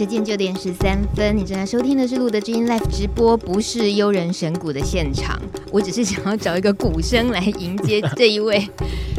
[0.00, 5.38] 时间九点十三分，你正在收听的是路德之音 Live 直播，不是悠人神鼓的现场。
[5.70, 8.66] 我只是想要找一个鼓声来迎接这一位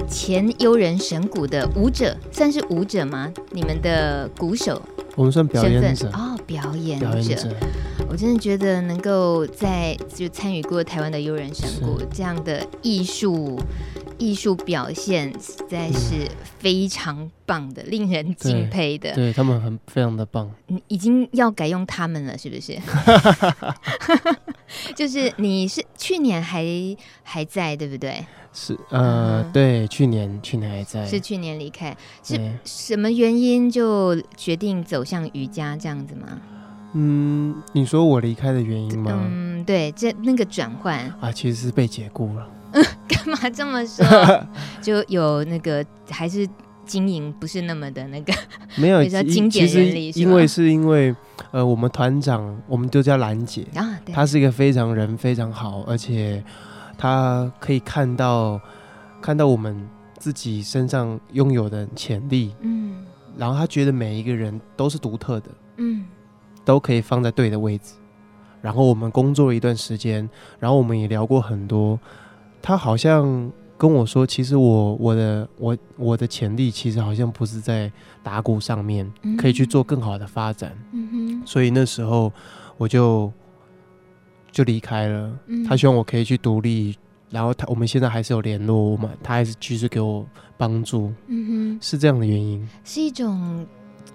[0.10, 3.32] 前悠人神鼓的舞者，算是舞者吗？
[3.52, 4.82] 你们的鼓手？
[5.16, 7.06] 我们算表演者哦，表演者。
[7.12, 7.48] 表演者。
[8.10, 13.60] 我真的觉得能够在就参与过台湾的悠人神鼓这样的艺术。
[14.22, 19.12] 艺术表现实在是非常棒的，嗯、令人敬佩的。
[19.16, 20.48] 对， 对他们很非常的棒。
[20.68, 22.78] 你已经要改用他们了，是不是？
[24.96, 26.64] 就是你是去年还
[27.24, 28.24] 还在，对不对？
[28.54, 31.04] 是，呃，嗯、对，去年去年还在。
[31.06, 36.28] 是去年离开，是什么原因就决定走向瑜伽这样子吗？
[36.94, 39.12] 嗯，你说我离开的原因吗？
[39.32, 42.48] 嗯，对，这那个转换啊，其实是被解雇了。
[42.72, 44.06] 嗯， 干嘛这么说？
[44.82, 46.48] 就有那个还是
[46.86, 48.34] 经营不是那么的那个，
[48.78, 51.16] 没有精简人力，因为是因为
[51.52, 56.44] 呃，我们团长我们就叫兰姐啊，她是一个非常人非常好，而且
[56.98, 58.60] 她可以看到
[59.22, 63.06] 看到我们自己身上拥有的潜力，嗯，
[63.38, 66.06] 然后她觉得每一个人都是独特的，嗯，
[66.66, 67.94] 都可以放在对的位置。
[68.62, 70.30] 然后我们工作了一段时间，
[70.60, 72.00] 然后我们也聊过很多。
[72.62, 77.92] 他好像跟我说，其实我我的我我的潜力其实好像不是在
[78.22, 80.78] 打鼓上面，可以去做更好的发展。
[80.92, 81.42] 嗯哼。
[81.46, 82.32] 所以那时候
[82.78, 83.32] 我就
[84.52, 85.32] 就离开了。
[85.68, 86.96] 他希望我可以去独立，
[87.30, 90.26] 然后他我们现在还是有联络嘛，他还是继续给我
[90.58, 91.12] 帮助。
[91.28, 92.68] 嗯哼，是这样的原因。
[92.84, 93.66] 是一种。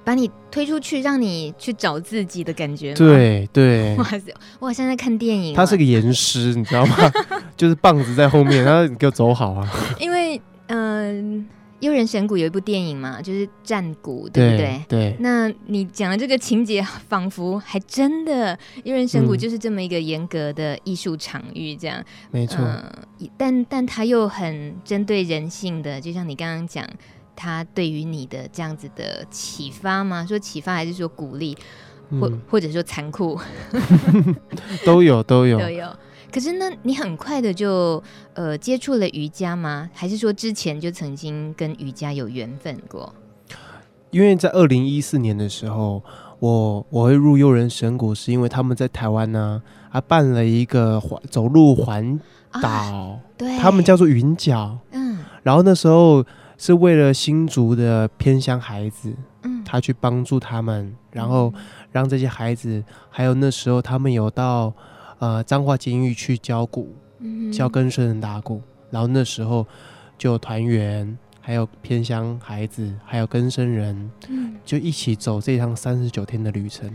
[0.06, 2.94] 把你推出去，让你去找自己的感觉。
[2.94, 4.33] 对对， 哇塞！
[4.61, 5.53] 我好像在看电影。
[5.53, 6.97] 他是个严师，你知道吗？
[7.59, 9.69] 就是棒子在后面，然后你给我走好啊。
[9.99, 14.84] 因为嗯，呃、悠人神谷有一部电影嘛，就是战鼓，对不对？
[14.89, 15.17] 对。
[15.19, 22.00] 那你讲的这个情节，仿佛还真的悠人神谷就是这么一个严格的艺术场域，这样。
[22.31, 22.93] 没错、呃。
[23.37, 26.88] 但但他又很针对人性的，就像你刚刚讲。
[27.37, 30.25] 他对于你的这样子的启发吗？
[30.27, 31.55] 说启发还是说鼓励，
[32.19, 33.39] 或、嗯、或者说残酷，
[34.87, 35.87] 都有都有都有。
[36.33, 38.03] 可是呢，你很快的就
[38.35, 39.89] 呃接触了瑜伽吗？
[39.95, 43.15] 还是说之前就曾经跟瑜伽有缘分过？
[44.11, 46.03] 因为在二零一四年的时候，
[46.39, 52.19] 我我会入悠人神谷，是因为他们在台湾呢，还办了一个环走路环
[52.63, 56.25] 岛、啊，对，他们叫做云脚，嗯，然后那时候。
[56.59, 61.53] 是为了新竹的偏乡孩子，嗯，他去帮助他们，然后
[61.93, 64.72] 让这些孩子，还有那时候他们有到
[65.19, 69.67] 呃彰化监狱去教鼓，嗯，教更生人打鼓，然后那时候
[70.17, 76.91] 就有团员，还有偏乡孩子，还有更生人，嗯，就一起走这趟三十九天的旅程，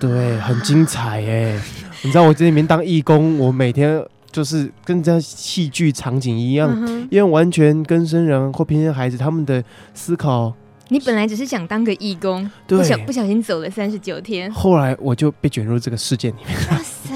[0.00, 1.60] 对，很精彩耶！
[2.02, 4.02] 你知道我在里面当义工，我每天。
[4.32, 9.62] 就是跟这戏剧场景一样，嗯，因为完全跟生人或偏乡孩子他们的
[9.92, 10.52] 思考。
[10.88, 16.54] 你本来只是想当个义工，对，不小不小心走了三十九天，后来我就被卷入这个事件里面。
[16.70, 17.14] 哇塞，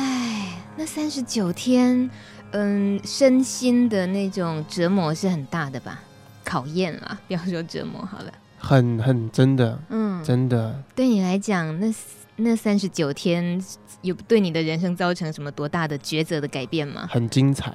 [0.76, 2.08] 那三十九天，
[2.52, 6.00] 嗯，身心的那种折磨是很大的吧？
[6.44, 10.82] 考验啦，不要说折磨好了，很很真的，嗯，真的。
[10.94, 11.92] 对你来讲，那
[12.36, 13.62] 那三十九天。
[14.06, 17.08] 有对你的人生造成什么多大的抉择的改变吗？
[17.10, 17.72] 很精彩，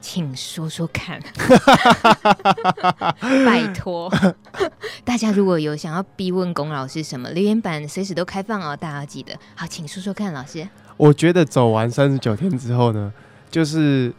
[0.00, 1.20] 请说说看。
[3.46, 4.12] 拜托，
[5.04, 9.32] 大家如果有想要逼问龚老师什么，留言板随时都开放哦，大家要记得。
[9.54, 10.66] 好，请说说看，老师。
[10.96, 13.12] 我觉得走完三十九天之后呢，
[13.50, 14.12] 就是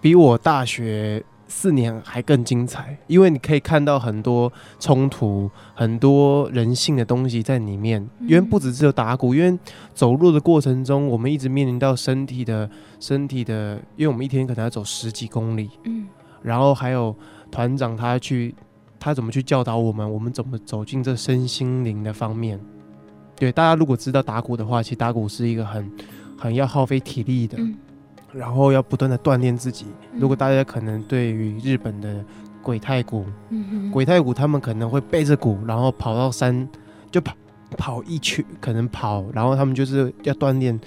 [0.00, 1.22] 比我大学。
[1.50, 8.08] 四年还更精彩，因为你可以看到很多冲突，很多人性的东西在里面。
[8.20, 9.58] 因为不只是有打鼓，因为
[9.92, 12.70] 走路的过程中，我们一直面临到身体的、
[13.00, 15.68] 身体的，因为我们一天可能要走十几公里。
[15.84, 16.06] 嗯，
[16.40, 17.14] 然后还有
[17.50, 18.54] 团长他去，
[19.00, 22.60] 他怎么去教导我们，我们怎么走进这身心灵的方面。
[23.34, 25.90] 对，大家如果知道打鼓的话，其实打鼓是一个很、
[26.38, 27.58] 很要耗费体力的。
[27.58, 27.76] 嗯
[28.32, 29.86] 然后要不断的锻炼自己。
[30.14, 32.24] 如果大家可能对于日本的
[32.62, 36.68] 鬼太鼓，嗯、鬼太鼓他们可能会背着鼓，然后跑到山，
[37.10, 37.34] 就跑
[37.76, 40.78] 跑一圈，可能跑，然后他们就是要锻炼，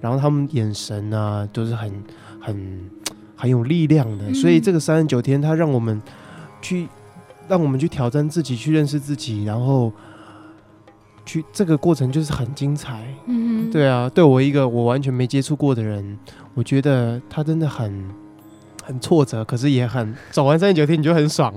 [0.00, 1.92] 然后他们眼神啊都、就是很
[2.40, 2.90] 很
[3.36, 4.28] 很有力量的。
[4.28, 6.00] 嗯、所以这个三十九天，他让我们
[6.60, 6.88] 去，
[7.48, 9.92] 让我们去挑战自己，去认识自己，然后。
[11.26, 16.18] 去这个过程就是很精彩，嗯，对啊，对我一个我完全没接触过的人，
[16.54, 18.10] 我觉得他真的很
[18.82, 21.54] 很挫折，可是也很走完三十九天你就很爽，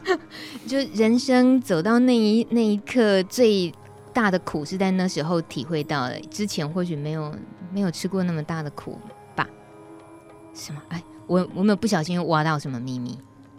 [0.66, 3.72] 就人生走到那一那一刻最
[4.12, 7.34] 大的苦是在那时候体会到的，之前或许没有
[7.72, 8.98] 没有吃过那么大的苦
[9.34, 9.46] 吧？
[10.54, 10.80] 什么？
[10.88, 13.18] 哎，我我没有不小心又挖到什么秘密？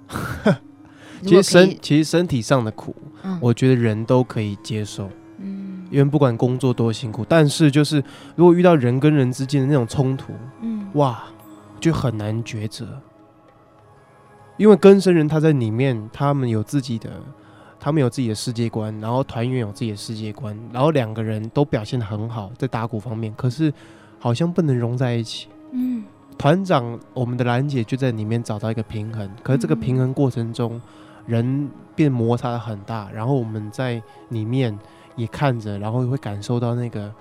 [1.24, 5.12] 其实身其实身体上的苦，嗯，我觉得人都可以接受，嗯，
[5.92, 8.04] 因为不管工作多辛苦，但是就是
[8.36, 11.24] 如果遇到人跟人之间的那种冲突，嗯，哇，
[11.80, 12.88] 就很难抉择，
[14.58, 17.12] 因为根生人他在里面，他们有自己的，
[17.80, 23.72] 他们有自己的世界观，然后团员有自己的世界观，然后两个人都表现的很好，在打鼓方面，可是
[24.18, 26.04] 好像不能融在一起，嗯，
[26.38, 30.76] 团长我们的兰姐就在里面找到一个平衡，可是这个平衡过程中。
[30.76, 30.82] 嗯
[31.28, 34.78] 人变摩擦的很大，然后我们在里面
[35.22, 37.14] 也看着，然后会感受到那个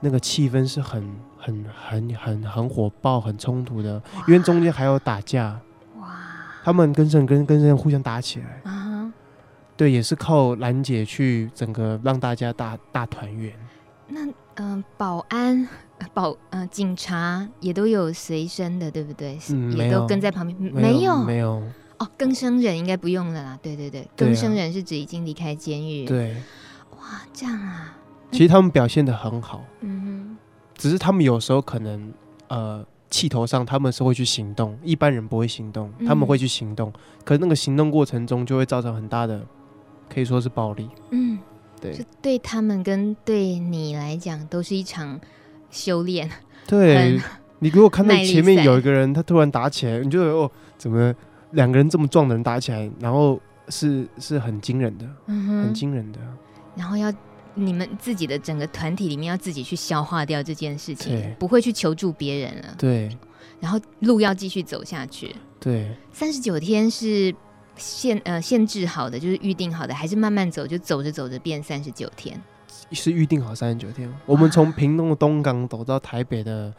[0.00, 1.02] 那个气氛是很
[1.38, 5.60] 很很很很火爆、很冲突的，因为中间还有打架。
[5.98, 6.08] 哇！
[6.64, 8.70] 他们跟生跟跟生互相打起来。
[8.70, 9.12] 啊！
[9.76, 13.52] 对，也是靠兰姐去整个让大家大大团圆。
[14.08, 14.34] 那嗯、
[14.76, 15.68] 呃，保安
[16.14, 19.38] 保呃警察也都有随身的，对不对？
[19.50, 20.72] 嗯，也都跟在旁边。
[20.72, 21.22] 没有。
[21.24, 21.62] 没有
[21.98, 23.58] 哦，更生人应该不用了啦。
[23.62, 26.04] 对对对，更生人是指已经离开监狱。
[26.04, 26.36] 对，
[27.02, 27.96] 哇，这样啊。
[28.30, 30.36] 其实他们表现的很好，嗯哼。
[30.74, 32.12] 只是他们有时候可能
[32.48, 36.88] 呃气头上，他们是会去行动，一般人不会行动，他们会去行动。
[36.88, 39.44] 嗯、可是那个行动过程中就会造成很大的，
[40.08, 40.88] 可以说是暴力。
[41.10, 41.38] 嗯，
[41.80, 41.92] 对。
[41.92, 45.20] 就对他们跟对你来讲都是一场
[45.70, 46.30] 修炼。
[46.66, 47.20] 对，
[47.58, 51.14] 你如果看到前面有一个人，他突然打起来，你就哦，怎么？
[51.52, 53.38] 两个人这么壮的人打起来，然后
[53.68, 56.18] 是是很惊人的，嗯、很惊人的。
[56.74, 57.12] 然后要
[57.54, 62.74] 你们自己的整个团体里面要自己去消化掉这件事情，不会去求助别人了。
[62.78, 63.16] 对。
[63.60, 65.36] 然后路要继续走下去。
[65.60, 65.94] 对。
[66.12, 67.34] 三十九天是
[67.76, 72.40] 限呃限制好的，就是预定好的，还是慢慢走，就走着走着变三十九天？
[72.90, 74.12] 是预定好三十九天。
[74.26, 76.72] 我们从屏东的东港走到台北的，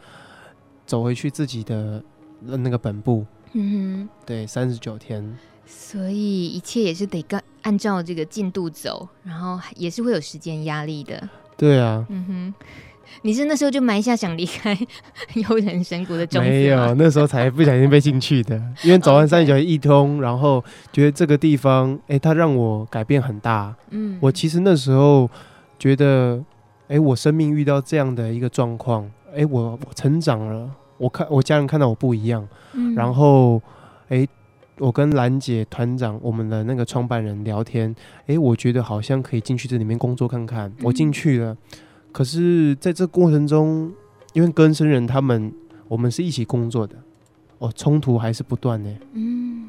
[0.86, 2.02] 走回去自己的
[2.40, 3.24] 那个本部。
[3.52, 5.36] 嗯哼，对，三十九天，
[5.66, 11.28] 所以一切也是得跟按照这个进度走，然后也是会有时间压力的。
[11.56, 12.54] 对啊，嗯哼，
[13.22, 14.76] 你是那时候就埋下想离开
[15.34, 16.48] 悠人神谷的种子？
[16.48, 18.60] 没有，那时候才不小心被进去的。
[18.82, 20.62] 因为走完三十九天一通，然后
[20.92, 23.74] 觉得这个地方，哎，它让我改变很大。
[23.90, 25.30] 嗯，我其实那时候
[25.78, 26.42] 觉得，
[26.88, 30.70] 哎，我生命遇到这样的一个状况，哎，我我成长了。
[30.96, 33.60] 我看我家人看到我不一样，嗯、然后，
[34.08, 34.28] 哎、欸，
[34.78, 40.72] 我跟兰姐团长我们的那个创办人聊天，哎、欸，我觉得好像可以进去这里面工作看看。
[40.82, 41.58] 我进去了，嗯、
[42.12, 43.92] 可是在这过程中，
[44.32, 45.52] 因为跟生人他们
[45.86, 46.96] 我们是一起工作的，
[47.58, 48.90] 哦，冲突还是不断呢。
[49.12, 49.68] 嗯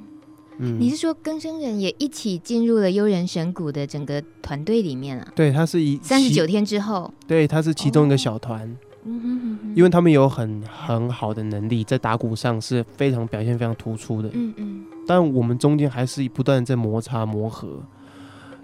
[0.57, 5.28] 嗯，你是说更生人也一起进入了悠人神谷的整个团队里面啊？
[5.36, 8.68] 对，他是一三十九天之后，对，他是其中一个小团。
[8.68, 8.75] 哦
[9.08, 14.30] 嗯哼哼哼，因为他们有很很好的能力，在打鼓上是非常表现非常突出的。
[14.34, 14.84] 嗯嗯。
[15.06, 17.84] 但我们中间还是不断在摩擦磨合，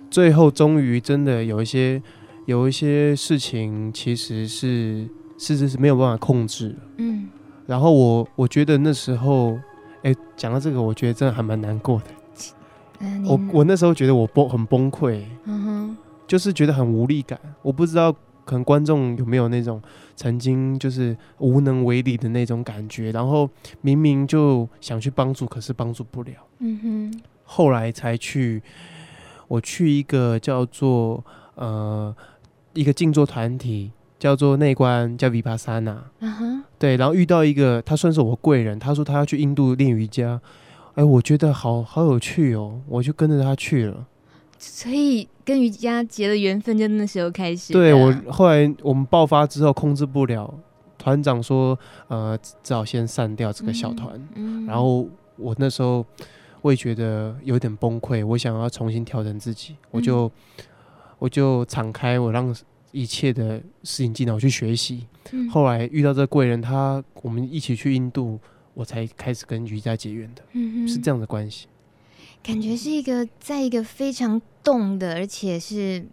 [0.10, 2.02] 最后终于真的有一些
[2.48, 5.08] 有一些事情，其实是
[5.38, 6.76] 事实是没有办法控制。
[6.98, 7.30] 嗯。
[7.68, 9.60] 然后我我觉得那时候，
[10.02, 12.06] 哎，讲到这个，我觉得真的还蛮难过的。
[13.00, 13.24] 嗯。
[13.28, 15.22] 我我那时候觉得我崩很崩溃。
[15.46, 15.98] 嗯哼。
[16.28, 18.16] 就是觉得很无力感，我不知道。
[18.44, 19.80] 可能观众有没有那种
[20.22, 23.10] 曾经就是无能为力的那种感觉？
[23.12, 23.50] 然后
[23.82, 26.34] 明明就想去帮助，可是帮助不了。
[26.60, 27.22] 嗯哼。
[27.44, 28.62] 后来才去，
[29.48, 31.26] 我去一个叫做
[31.56, 32.16] 呃
[32.74, 35.98] 一个静坐团体，叫做内观，叫 Vipassana。
[36.20, 36.64] 嗯哼。
[36.78, 38.78] 对，然后遇到一个，他算是我贵人。
[38.78, 40.40] 他说他要去印度练瑜伽，
[40.94, 44.06] 哎，我觉得好好有趣哦，我就跟着他去了。
[44.64, 47.74] 所以跟瑜伽结了缘分，就那时候开始。
[47.74, 50.54] 对，我后来我们爆发之后控制不了，
[51.00, 51.78] 团长说，
[52.08, 54.16] 呃，只好先散掉这个小团。
[54.36, 56.06] 嗯嗯、然后我那时候
[56.62, 60.64] 我也觉得有点崩溃，我想要重新调整自己，我就、嗯、
[61.18, 62.56] 我就敞开，我让
[62.92, 65.08] 一切的事情进来，我去学习。
[65.32, 68.40] 嗯、后来遇到这个贵人，他我们一起去印度，
[68.76, 71.66] 我才开始跟瑜伽结缘的，嗯、是这样的关系。
[72.44, 76.06] 感觉是一个在一个非常动的，而且是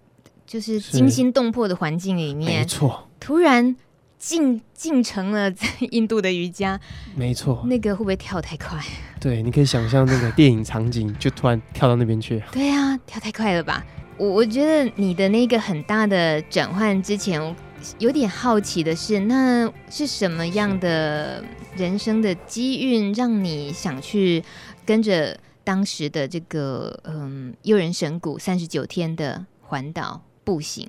[0.47, 3.09] 就是惊心动魄的环境里面，没错。
[3.21, 3.76] 突然
[4.19, 6.81] 进进成了 在印度的瑜伽，
[7.14, 7.64] 没错。
[7.67, 8.78] 那个会不会跳太快？
[9.21, 12.43] 对，你可以想象那个电影场景，就突然跳到那边去。
[12.52, 13.85] 对啊，跳太快了吧？
[14.17, 17.55] 我我觉得你的那个很大的转换之前，我
[17.99, 21.45] 有点好奇的是，那是什么样的
[21.76, 24.43] 人生的机运，让你想去
[24.85, 25.38] 跟着？
[25.69, 30.89] 当时的这个嗯，悠人神谷三十九天的环岛步行，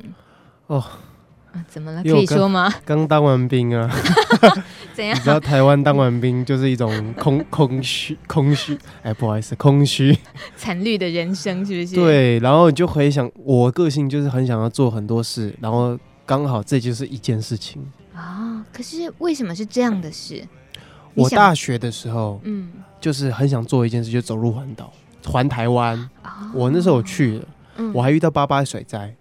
[0.68, 0.82] 哦。
[1.52, 2.02] 啊，怎么了？
[2.02, 2.74] 可以说吗？
[2.86, 3.90] 刚当完兵啊，
[4.96, 5.14] 怎样？
[5.18, 10.18] 你知道台湾当完兵就是一种空 空虚空虚，哎，不好意思，空虚
[10.56, 11.96] 惨绿的人生是不是？
[11.96, 18.66] 对，然后你就回想，我个性就是很想要做很多事，然后刚好这就是一件事情啊。
[18.72, 20.48] 可是为什么是这样的事？
[21.16, 24.92] 我大学的时候，嗯，就是很想做一件事，就走路环岛
[25.26, 25.98] 环台湾。
[26.24, 27.46] 哦，我那时候我去了，
[27.78, 29.16] 嗯，我还遇到八八水灾。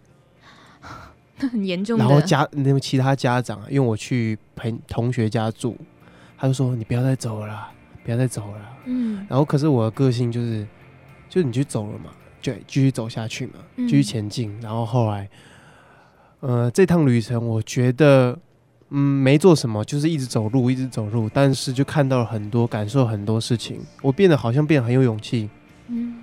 [1.38, 5.76] 很严重，然后家那个其他家长，因为我去陪同学家住，
[6.36, 7.68] 他就说你不要再走了，
[8.02, 8.60] 不要再走了。
[8.86, 10.66] 嗯，然后可是我的个性就是，
[11.28, 12.10] 就你去走了嘛，
[12.42, 14.50] 就继续走下去嘛，继续前进。
[14.58, 15.30] 嗯、然后后来，
[16.40, 18.36] 呃，这趟旅程我觉得，
[18.90, 25.48] 嗯，没做什么，就是一直走路，一直走路，但是就看到了很多，感受很多事情，我变得好像变得很有勇气。
[25.88, 26.22] 嗯。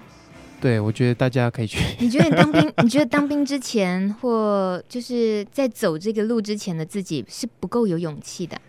[0.61, 1.77] 对，我觉得大家可以去。
[1.99, 2.73] 你觉得你当兵？
[2.81, 8.59] 你觉得当兵之前，或就是在走这个路之前的自己是不够有勇气的？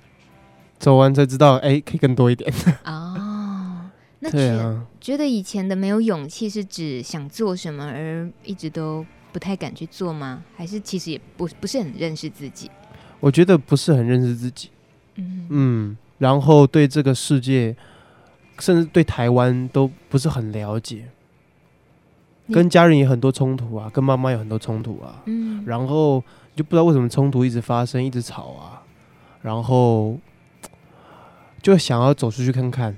[0.78, 2.52] 走完才知道，哎，可以更多一点。
[2.84, 3.88] 哦，
[4.18, 10.42] 那觉得、啊、觉得以前的没有勇气是指想做什么而一直都不太敢去做吗？
[10.54, 12.70] 还是其实也不不是很认识自己？
[13.20, 14.70] 我觉得不是很认识自己。
[15.16, 17.74] 嗯嗯，然后对这个世界，
[18.58, 21.08] 甚至对台湾都不是很了解。
[22.52, 26.22] 跟家人也很多冲突啊，跟妈妈有很多冲突啊，嗯，然后
[26.54, 28.80] 就不知道为什么冲突一直发生，一直吵啊，
[29.42, 30.16] 然后
[31.60, 32.96] 就想要走出去看看，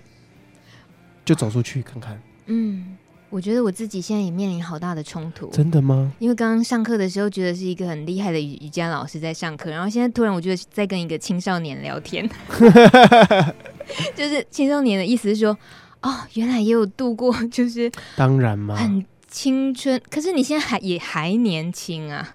[1.25, 2.21] 就走出去看看。
[2.45, 2.98] 嗯，
[3.31, 5.49] 我觉得我自己现在也面临好大的冲突。
[5.49, 6.13] 真的吗？
[6.19, 12.29] 因为刚刚上课的时候觉得是一个很厉害的瑜伽老师在上课，然后现在突然我觉得在跟一个青少年聊天，
[14.17, 15.57] 就是青少年的意思是说，
[16.03, 19.05] 哦，原来也有度过，就是当然嘛，很。
[19.31, 22.35] 青春，可是你现在还也还年轻啊！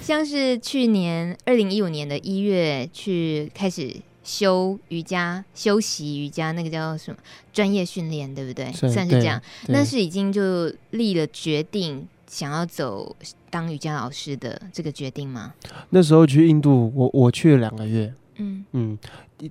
[0.00, 7.18] 像是去年二零一五年的一月去开始修瑜伽、修习瑜伽，那个叫什么
[7.52, 8.70] 专业训练，对不对？
[8.72, 9.40] 是算是这样。
[9.68, 13.16] 那是已经就立了决定，想要走
[13.48, 15.54] 当瑜伽老师的这个决定吗？
[15.90, 18.12] 那时候去印度，我我去了两个月。
[18.36, 18.98] 嗯嗯，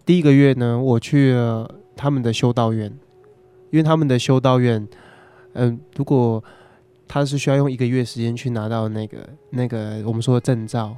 [0.05, 2.91] 第一个月呢，我去了他们的修道院，
[3.71, 4.87] 因为他们的修道院，
[5.53, 6.43] 嗯、呃，如果
[7.07, 10.95] 他是需要用一个月时间去拿到那个那个我们说的证照，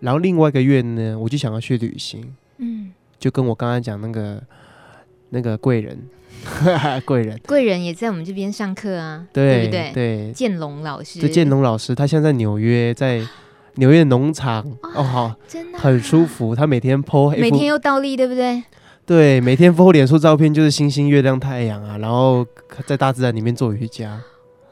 [0.00, 4.42] 然后另外一个月呢，我就想要去旅行，嗯，就跟我刚刚讲那个
[5.30, 5.98] 那个贵人，
[7.04, 9.92] 贵人，贵人也在我们这边上课啊，对，对不对？
[9.92, 13.20] 对，建龙老师，对，建龙老师，他现在在纽约，在
[13.74, 14.64] 纽约农场，
[14.94, 18.62] 哦，好，真的很舒服，他每天 po，每天又倒立，对不对？
[19.04, 22.46] 对，每天 po 脸书照片就是星星、月亮、太阳啊，然后
[22.86, 24.22] 在大自然里面做瑜伽。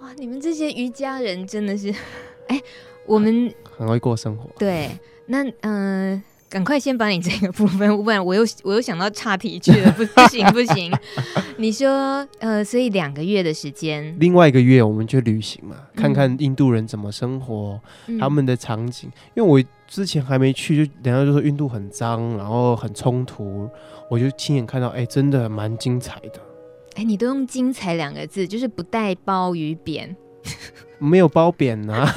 [0.00, 1.92] 哇你们这些瑜伽人真的是，
[2.46, 2.60] 哎，
[3.06, 4.48] 我们很会过生活。
[4.56, 4.90] 对，
[5.26, 10.92] 那嗯，呃、赶快先把你这个部分，不然我又我又想到岔题去了，不不行不行。
[11.56, 19.08] 你说呃，所以两个月的时间，另外一个月我们去旅行嘛，看看印度人怎么生活，嗯、他们的场景。
[19.34, 23.70] 因为我之前还没去，就人家就说印度很脏，然后很冲突，
[24.10, 26.40] 我就亲眼看到，哎，真的蛮精彩的。
[26.96, 30.16] 哎，你都用“精彩”两个字，就是不带褒与贬，
[30.98, 32.12] 没有褒贬啊，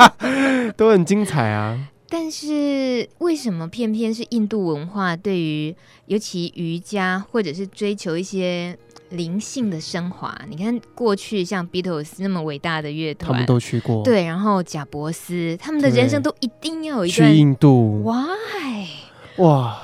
[0.74, 1.78] 都很精彩啊。
[2.08, 5.74] 但是为什么偏偏是印度文化对于
[6.06, 8.76] 尤其瑜伽或者是追求一些
[9.10, 10.36] 灵性的升华？
[10.48, 14.02] 你看过去像 Beatles 那么伟大的乐团，他们都去过。
[14.02, 18.02] 对，然后贾伯斯他们的人生都一定要有一段去印度。
[18.02, 18.86] Why？
[19.36, 19.80] 哇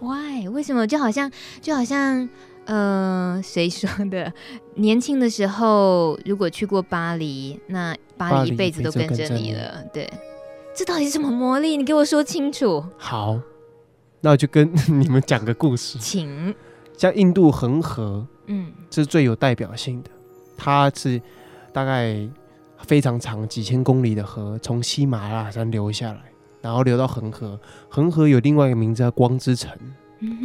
[0.00, 0.48] ，Why？
[0.48, 0.86] 为什么？
[0.86, 1.30] 就好像，
[1.60, 2.28] 就好像。
[2.66, 4.32] 呃，谁说的？
[4.74, 9.84] 年轻的时候如果去过巴黎，那巴黎一辈子都跟着你了。
[9.94, 10.10] 对，
[10.76, 11.74] 这到底是什么魔力？
[11.78, 12.84] 你给我说清楚。
[12.98, 13.40] 好，
[14.20, 15.98] 那我就跟 你们讲个故事。
[15.98, 16.54] 请，
[16.98, 20.10] 像印度恒河，嗯，这是最有代表性的。
[20.54, 21.18] 它是
[21.72, 22.14] 大概
[22.78, 26.20] 非常长，几千公里的河，从喜马拉雅山流下来，
[26.60, 27.58] 然后流到恒河。
[27.88, 29.72] 恒河有另外一个名字叫光之城。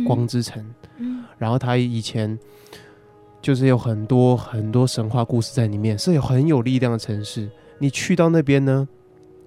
[0.05, 0.65] 光之城，
[0.97, 2.37] 嗯，然后它以前
[3.41, 7.49] 就是有很多很多神话故事在里面，是有很有力量的城市。
[7.79, 8.85] 你去到那边呢，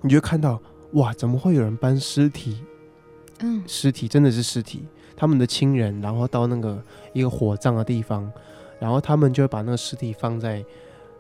[0.01, 0.61] 你就看到
[0.95, 2.59] 哇，怎么会有人搬尸体？
[3.41, 4.87] 嗯，尸体真的是尸体，
[5.17, 6.83] 他们的亲人，然后到那个
[7.13, 8.31] 一个火葬的地方，
[8.81, 10.65] 然后他们就会把那个尸体放在，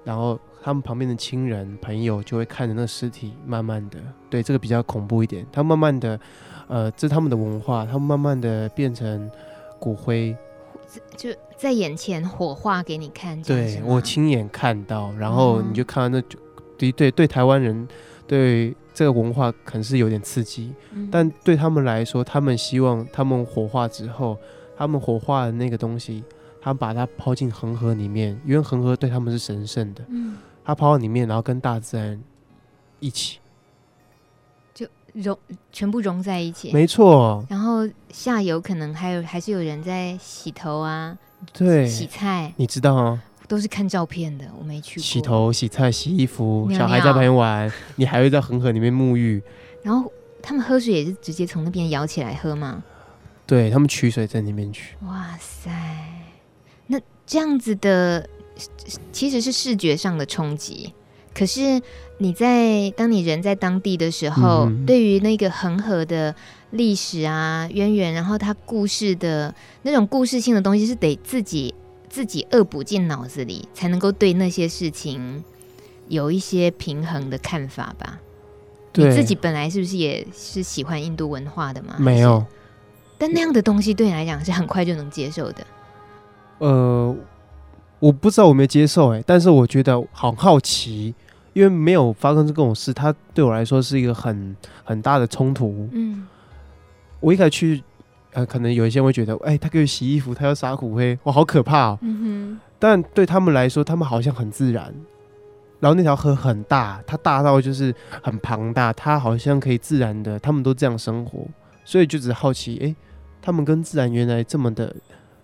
[0.04, 3.98] 然后他们旁边的亲人朋友就会看着那个尸体，慢慢的，
[4.30, 6.18] 对，这个比较恐怖一点，他慢慢的。
[6.66, 9.30] 呃，这是他们的文化，他们慢慢的变成
[9.78, 10.34] 骨灰，
[11.14, 11.28] 就
[11.58, 13.42] 在眼前火化给你看。
[13.42, 16.38] 对，我亲眼看到，然后你就看到那就，
[16.78, 17.86] 对对对，台湾人
[18.26, 21.08] 对这个文化可能是有点刺激，嗯。
[21.10, 24.38] 但对他们来说，他们希望他们火化之后，
[24.76, 26.22] 他们火化的那个东西，
[26.62, 32.18] 他们把它抛进恒河里面，因为恒河对他们是神圣的，嗯，他抛到里面，然后跟大自然
[33.00, 33.38] 一起，
[34.72, 35.36] 就融
[35.72, 36.72] 全部融在一起。
[36.72, 41.18] 没错，然后下游可能还有还是有人在洗头啊，
[41.52, 45.02] 对，洗菜，你知道啊，都是看照片的，我没去过。
[45.02, 49.42] 洗头、洗菜、洗衣服，小孩在旁边玩， 你还会在恒河里面沐浴，
[49.82, 50.10] 然后
[50.42, 52.82] 他们喝水也是直接从那边舀起来喝吗？
[53.46, 55.70] 对他们取水在那边取，哇塞，
[56.86, 58.26] 那这样子的
[59.12, 60.94] 其实是视觉上的冲击。
[61.34, 61.82] 可是
[62.18, 66.34] 你在当你人在当地的时候，嗯对于那个恒河的
[66.70, 71.74] 历史啊渊源，然后它故事的那种故事性的东西，是得自己
[72.14, 75.42] 自己恶补进脑子里，才能够对那些事情
[76.06, 78.20] 有一些平衡的看法吧。
[78.92, 81.96] 你自己本来是不是也是喜欢印度文化的吗？
[81.98, 82.46] 没有。
[83.18, 85.66] 但那样的东西对你来讲是很快就能接受的。
[86.58, 87.16] 呃，
[87.98, 91.12] 我不知道我没接受哎、但是我觉得好好奇，
[91.52, 95.88] 因为没有发生这种事，它对我来说是一个很很大的冲突。
[95.90, 96.28] 嗯
[97.18, 97.82] 我一开始去，
[98.34, 101.98] 呃，可能有一些人会觉得，哎、他可以洗衣服，他要撒骨灰，哇，好可怕哦。
[102.02, 104.92] 嗯但对他们来说，他们好像很自然。
[105.80, 111.46] 然后那条河很大，它大到就是很庞大，它好像可以自然的，他们都这样生活，
[111.84, 112.94] 所以就只好奇，哎、
[113.40, 114.94] 他们跟自然原来这么的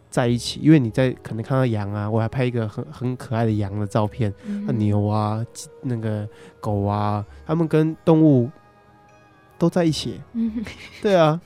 [0.08, 0.60] 在一起。
[0.62, 5.44] 因为你在可能看到羊啊，我还拍一个很很可爱的羊的照片，哼，那牛啊，
[5.82, 6.26] 那个
[6.60, 8.50] 狗啊，他们跟动物
[9.60, 10.18] 都在一起。
[10.32, 10.64] 嗯哼，
[11.02, 11.38] 对啊，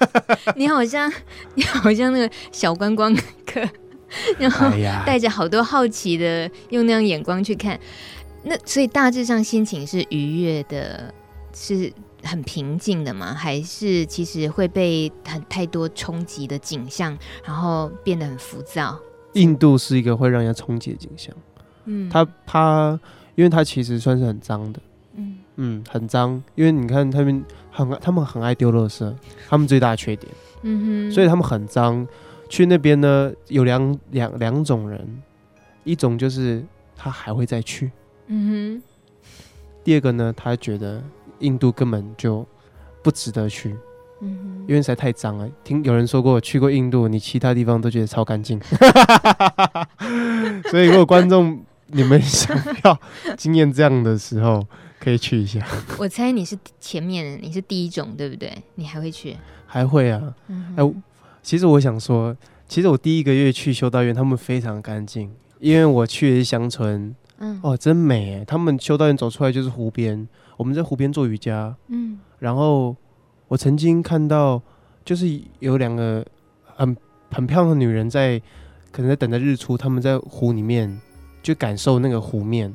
[0.56, 1.12] 你好像
[1.54, 3.14] 你好像那个小观光
[3.46, 3.60] 客，
[4.40, 4.70] 然后
[5.04, 7.78] 带着好多好奇的用那样眼光去看，
[8.42, 11.12] 那所以大致上心情是愉悦的，
[11.54, 11.92] 是
[12.24, 13.34] 很平静的吗？
[13.34, 18.98] 还是其实会被很太多冲击的景象，然后变得很浮躁？
[19.34, 21.34] 印度是一个会让人家冲击的景象。
[21.84, 22.98] 嗯，它它，
[23.34, 24.80] 因为它其实算是很脏的，
[25.58, 26.42] 嗯嗯，很脏。
[26.54, 29.14] 因为你看他们很他们很爱丢垃圾，
[29.48, 32.06] 他们最大的缺点，嗯哼，所以他们很脏。
[32.48, 35.22] 去那边呢，有两两两种人，
[35.84, 36.64] 一种就是
[36.96, 37.90] 他还会再去，
[38.28, 38.82] 嗯哼
[39.84, 41.02] 第二个呢，他觉得
[41.40, 42.46] 印度根本就
[43.02, 43.76] 不值得去，
[44.22, 45.46] 嗯哼，因为实在太脏了。
[45.62, 48.58] 听有人说过，去过印度，你其他地方都觉得超干净。
[50.70, 52.98] 所以如果观众你们想要
[53.36, 54.66] 经验这样的时候，
[55.00, 55.66] 可以去一下。
[55.98, 58.52] 我猜你是前面，你是第一种，对不对？
[58.74, 59.36] 你还会去？
[59.66, 60.92] 还会啊，嗯哎、
[61.42, 65.30] 其实我想说，其实我第一个月去修道院，他们非常干净，
[65.60, 68.44] 因为我去的是乡村，嗯哦，真美哎！
[68.44, 72.96] 他们修道院走出来就是湖边，我们在湖边做瑜伽，嗯然后
[73.48, 74.60] 我曾经看到，
[75.04, 76.24] 就是有两个
[76.76, 76.96] 很
[77.30, 78.40] 很漂亮的女人在，
[78.90, 81.00] 可能在等着日出，他们在湖里面
[81.42, 82.74] 就感受那个湖面。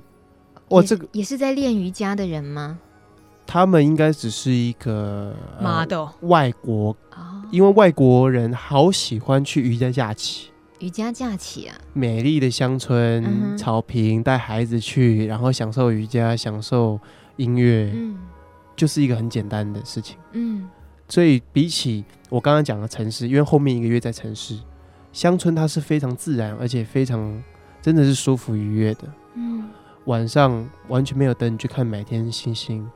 [0.74, 2.80] 哇，这个也是在练瑜伽的人吗
[3.46, 10.50] 他们应该只是一个、呃？model 外国，哦，因为外国人好喜欢去瑜伽假期。
[10.80, 17.00] 瑜伽假期啊，美丽的乡村、嗯草坪，带孩子去，然后享受瑜伽，享受
[17.36, 18.18] 音乐，嗯
[18.76, 20.18] 就是一个很简单的事情。
[20.32, 20.68] 嗯
[21.08, 24.58] 所以比起我刚刚讲的城市，因为后面一个月在城市，
[25.12, 27.42] 乡村它是非常自然，而且非常
[27.82, 29.02] 真的是舒服愉悦的。
[29.36, 29.70] 嗯，
[30.06, 32.90] 晚上完全没有灯，你去看满天星星，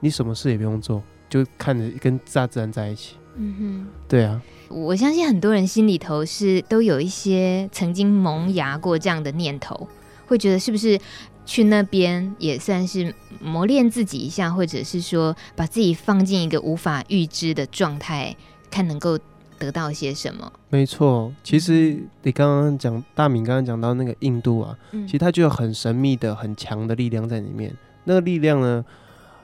[0.00, 3.16] 你什么事也不用做，就看着跟大自然在一起。
[3.36, 3.86] 嗯哼。
[4.08, 9.88] 对啊，我相信很多人心里头是都有一些曾经萌芽过这样的念头，
[10.26, 10.98] 会觉得是不是
[11.46, 18.36] 去那边也算是磨练自己一下，或者是说把自己放进一个无法预知的状态，
[18.70, 19.18] 看能够
[19.58, 20.50] 得到些什么。
[20.70, 21.32] 没错。
[21.42, 27.76] 其实你刚刚讲大敏刚刚讲到那个印度啊，嗯其实它就有很神秘的、很强的力量在里面。
[28.04, 28.84] 那个力量呢，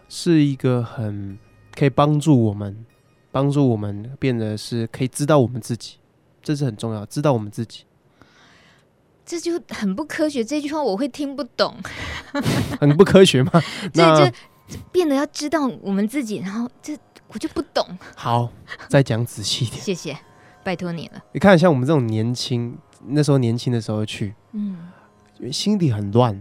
[0.08, 1.38] 是一个很
[1.74, 2.84] 可以帮助我们，
[3.30, 5.96] 帮助我们变得是可以知道我们自己，
[6.42, 7.84] 这是很重要，知道我们自己，
[9.26, 11.76] 这就很不科学，这句话我会听不懂。
[12.80, 13.50] 很不科学吗？
[13.92, 14.36] 这那就
[14.90, 16.96] 变得要知道我们自己，然后这
[17.34, 17.84] 我就不懂。
[18.14, 18.48] 好，
[18.88, 19.82] 再讲仔细一点。
[19.82, 20.16] 谢谢，
[20.62, 21.22] 拜托你了。
[21.32, 24.78] 你看，像我们这种年轻，那时候年轻的时候去，嗯
[25.52, 26.40] 心里很乱。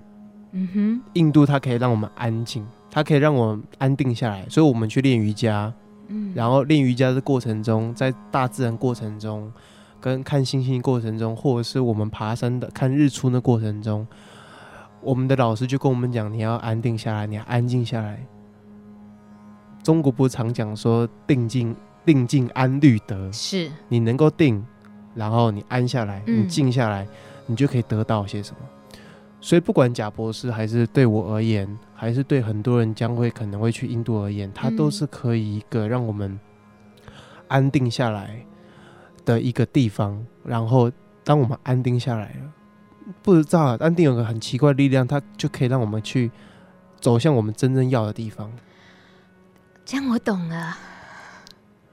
[0.52, 5.74] 嗯哼，印度它可以让我们安静，它可以让我们安定下来，所以我们去练瑜伽。
[6.10, 9.52] 嗯，然后练瑜伽的过程中，在大自然过程中，
[10.00, 14.06] 跟看星星过程中，或者是我们爬山的看日出的过程中，
[15.02, 18.24] 我们的老师就跟我们讲，你要安定下来，你要安静下来。
[19.84, 24.66] 中国不是常讲说定静定静安律得，是你能够定，
[25.14, 27.08] 然后你安下来，嗯你静下来，
[27.46, 28.58] 你就可以得到些什么。
[29.42, 36.40] 所以不管贾博士还是对我而言，还是对很多人将会可能会去印度而言，它都是可以一个让我们
[37.50, 38.46] 安定下来
[39.26, 40.26] 的一个地方。
[40.46, 40.90] 然后
[41.26, 42.54] 当我们安定下来了，
[43.22, 46.32] 不知道啊，安定有个很奇怪的力量，它就可以让我们去
[47.02, 48.50] 走向我们真正要的地方。
[49.86, 50.78] 这样我懂了，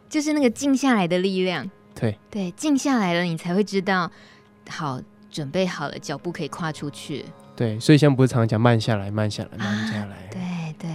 [0.09, 1.68] 就是那个静下来的力量。
[1.94, 4.11] 对对，静下来了，你才会知道，
[4.68, 5.00] 好，
[5.31, 7.26] 准备好了，脚步可以跨出去。
[7.57, 10.16] 对，所以现在不是常常讲慢下来，慢下来，慢下来。
[10.16, 10.90] 啊、对对，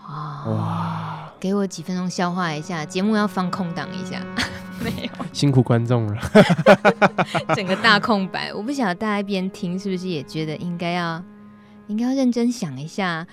[0.00, 4.24] 哦，哇，给我几分钟消化一下，节目要放空档一下。
[4.80, 6.20] 没有，辛苦观众了，
[7.54, 8.52] 整个大空白。
[8.52, 11.22] 我不晓得大家一边听是不是也觉得应该要，
[11.86, 13.26] 应该要认真想一下，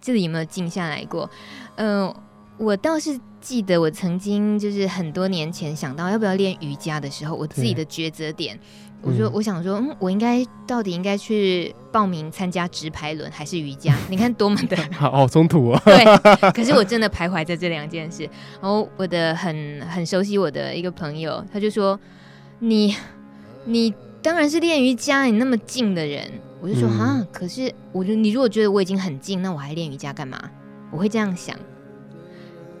[0.00, 1.28] 这里有没有静下来过？
[1.74, 2.22] 嗯、呃，
[2.58, 8.58] 我倒是记得我曾经就是很多年前想到要不要练瑜伽的时候，我自己的抉择点，
[9.02, 13.94] 我说我想说，嗯，我应该到底应该去报名参加直排轮还是瑜伽？
[14.08, 15.80] 你看多么的 好好冲突哦。
[15.84, 18.22] 对，可是我真的徘徊在这两件事。
[18.60, 21.98] 然后我的很很熟悉我的一个朋友，他就说
[22.58, 22.96] ：“你
[23.66, 23.92] 你
[24.22, 26.26] 当然是练瑜伽，你那么近的人。”
[26.62, 30.40] 我就说：“啊、嗯，可是我就你如果觉得我已经很近，那我还练瑜伽干嘛？”
[30.90, 31.54] 我会这样想。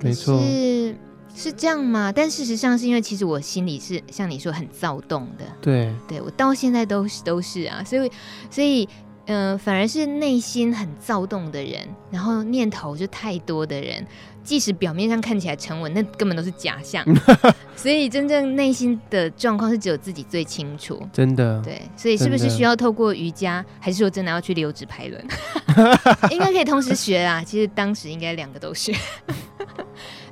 [0.00, 0.96] 没错，是
[1.34, 2.12] 是这样吗？
[2.14, 5.44] 但事实上是因为其实我心里是像你说很躁动的。
[5.60, 8.10] 对，对我到现在都是都是啊，所以
[8.50, 8.88] 所以。
[9.28, 11.80] 嗯、呃，反而是内心很躁动的人，
[12.12, 14.06] 然后念头就太多的人，
[14.44, 17.04] 即使表面上看起来沉稳，那根本都是假象。
[17.74, 21.04] 所以真正内心的状况是只有自己最清楚。
[21.12, 21.60] 真的。
[21.60, 25.26] 对，所以是不是需要透过瑜伽，还是说真的要去溜直排轮？
[26.30, 27.42] 应该可以同时学啊。
[27.42, 28.94] 其实当时应该两个都学。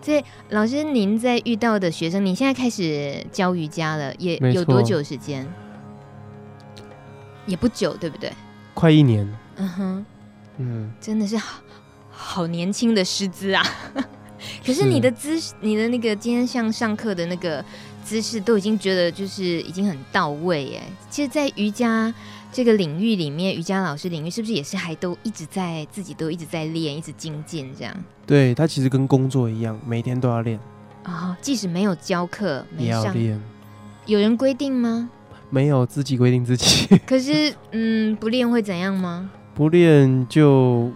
[0.05, 5.51] 所以老师，您在遇到的学生，你现在开始教瑜伽了，也有多久时间？
[7.47, 8.31] 也不久，对不对？
[8.75, 10.07] 快一年，嗯哼，
[10.59, 11.63] 嗯，真的是好
[12.11, 13.65] 好年轻的师资啊！
[14.67, 17.65] 可是你的姿势，你的那个今天像上课的那个
[18.05, 20.83] 姿势，都已经觉得就是已经很到位耶。
[21.09, 22.13] 其实，在瑜伽
[22.55, 27.93] 这个领域里面，瑜伽老师领域是不是也是还都一直在自己都一直在练，一直精进这样？
[28.25, 30.57] 对，他其实跟工作一样，每天都要练
[31.03, 33.43] 啊、哦，即使没有教课，没上，也要练。
[34.07, 35.11] 有人规定吗？
[35.51, 36.97] 没有，自己规定自己。
[37.05, 39.29] 可是，嗯，不练会怎样吗？
[39.53, 40.93] 不练就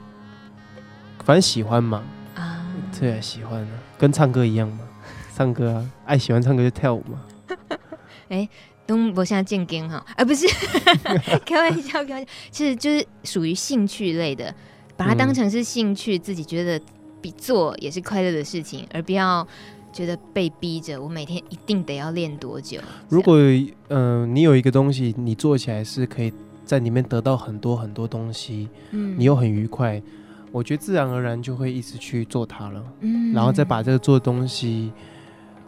[1.25, 2.05] 反正喜欢嘛。
[2.37, 2.65] 啊，
[2.97, 3.69] 对，喜欢啊，
[3.99, 4.79] 跟唱歌一样嘛。
[5.35, 7.21] 唱歌啊，爱喜欢唱歌就跳舞嘛。
[8.31, 8.49] 哎、欸，
[8.89, 10.49] 东博现在健根哈，啊，不是，
[11.47, 14.53] 开玩笑，开玩笑，其实就是属于兴趣类的，
[14.97, 16.81] 把它当成是兴趣，嗯、自己觉得
[17.21, 19.47] 比做也是快乐的事情，而不要。
[19.91, 22.79] 觉得被逼着，我每天一定得要练多久？
[23.09, 23.39] 如果
[23.89, 26.31] 嗯、呃，你有一个东西，你做起来是可以
[26.63, 30.01] 在里面得到很多很多东西，嗯，你又很愉快，
[30.53, 34.93] 我觉得自然而然就会一直去做它了，嗯，然后再把这个做的东西，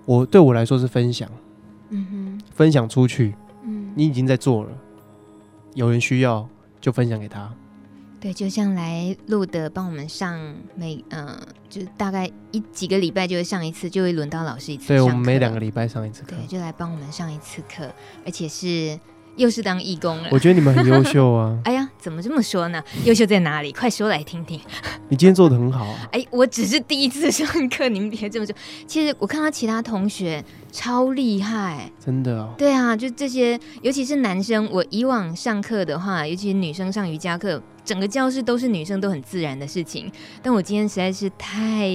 [0.05, 1.29] 我对我来说是分享，
[1.91, 4.71] 嗯哼，分享出去，嗯，你已经在做了，
[5.75, 6.49] 有人需要
[6.81, 7.53] 就分享给他。
[8.21, 10.39] 对，就像来录的，帮我们上
[10.75, 14.89] 每嗯、呃，就大概一几个礼拜就会上一次，就会轮到老师一次。
[14.89, 16.37] 对，我们每两个礼拜上一次课。
[16.37, 17.91] 对，就来帮我们上一次课，
[18.27, 19.01] 而且是
[19.37, 20.29] 又是当义工了。
[20.31, 21.59] 我觉得你们很优秀啊！
[21.65, 22.83] 哎呀，怎么这么说呢？
[23.05, 23.73] 优秀在哪里？
[23.73, 24.61] 快说来听听。
[25.09, 26.09] 你今天做的很好啊！
[26.13, 28.55] 哎，我只是第一次上课，你们别这么说。
[28.87, 32.55] 其实我看到其他同学超厉害，真的哦。
[32.57, 34.69] 对啊，就这些，尤其是男生。
[34.71, 37.61] 我以往上课的话，尤其是女生上瑜伽课。
[37.83, 40.13] 整个教室都是女生，都很自然的事情。
[40.43, 41.91] 但我今天实在是太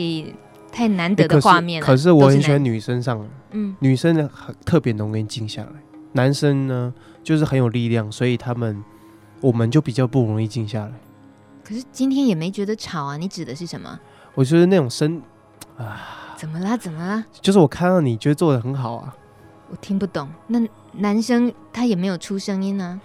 [0.72, 1.86] 太难得的画面了。
[1.86, 5.70] 欸、可，是可是我很喜欢女生上，嗯，女生呢很特别容易静下来，
[6.16, 8.84] 男生呢就是很有力量，所以他们
[9.42, 10.92] 我们就比较不容易静下来。
[11.64, 13.18] 可是今天也没觉得吵啊？
[13.18, 14.00] 你指的是什么？
[14.34, 15.22] 我觉得那种声
[15.78, 16.76] 啊，怎么啦？
[16.78, 17.24] 怎么啦？
[17.42, 19.16] 就是我看到你觉得做的很好啊，
[19.70, 20.30] 我听不懂。
[20.48, 20.60] 那
[20.94, 23.02] 男生他也没有出声音呢、啊？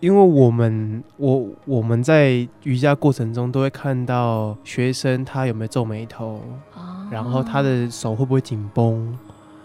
[0.00, 6.42] 因为我们我我们在瑜伽过程中都会看到学生他有没有皱眉头，
[6.74, 9.16] 哦、然后他的手会不会紧绷，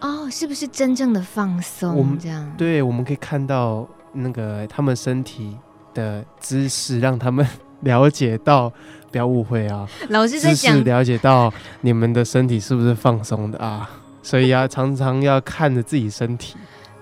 [0.01, 1.95] 哦，是不是真正的放松？
[1.95, 5.57] 我们这样对，我们可以看到那个他们身体
[5.93, 7.45] 的姿势，让他们
[7.81, 8.71] 了解到，
[9.11, 13.89] 不要误会啊，老师在讲了解到你们的身体是不是放松的啊？
[14.21, 16.55] 所以啊常常要看着自己身体。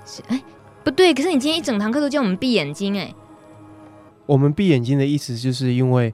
[0.05, 0.41] 是哎，
[0.83, 3.13] 不对，可是你今天一整堂课都叫我们闭眼睛哎。
[4.25, 6.13] 我们闭眼睛的意思，就是因为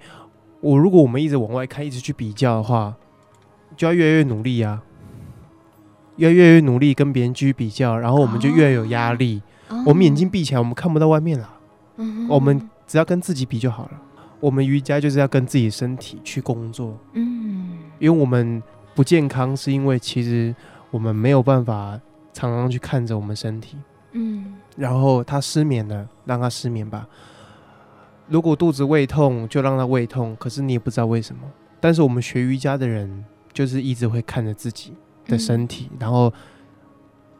[0.61, 2.93] 我如果我们一直往外看，一直去比较的话，
[3.75, 4.81] 就要越来越努力啊，
[6.17, 9.41] 要越越努力跟别人去比较，然后我们就越有压力。
[9.69, 11.49] 哦、我们眼睛闭起来，我们看不到外面了。
[11.97, 13.91] 嗯、我们只要跟自己比就好了。
[14.39, 16.97] 我们瑜伽就是要跟自己身体去工作。
[17.13, 18.61] 嗯，因为我们
[18.93, 20.53] 不健康，是因为其实
[20.91, 21.99] 我们没有办法
[22.33, 23.77] 常常去看着我们身体。
[24.11, 27.07] 嗯，然后他失眠了，让他失眠吧。
[28.27, 30.35] 如果肚子胃痛，就让他胃痛。
[30.37, 31.41] 可是你也不知道为什么。
[31.79, 33.23] 但是我们学瑜伽的人，
[33.53, 34.93] 就是一直会看着自己
[35.27, 36.31] 的身体，嗯、然后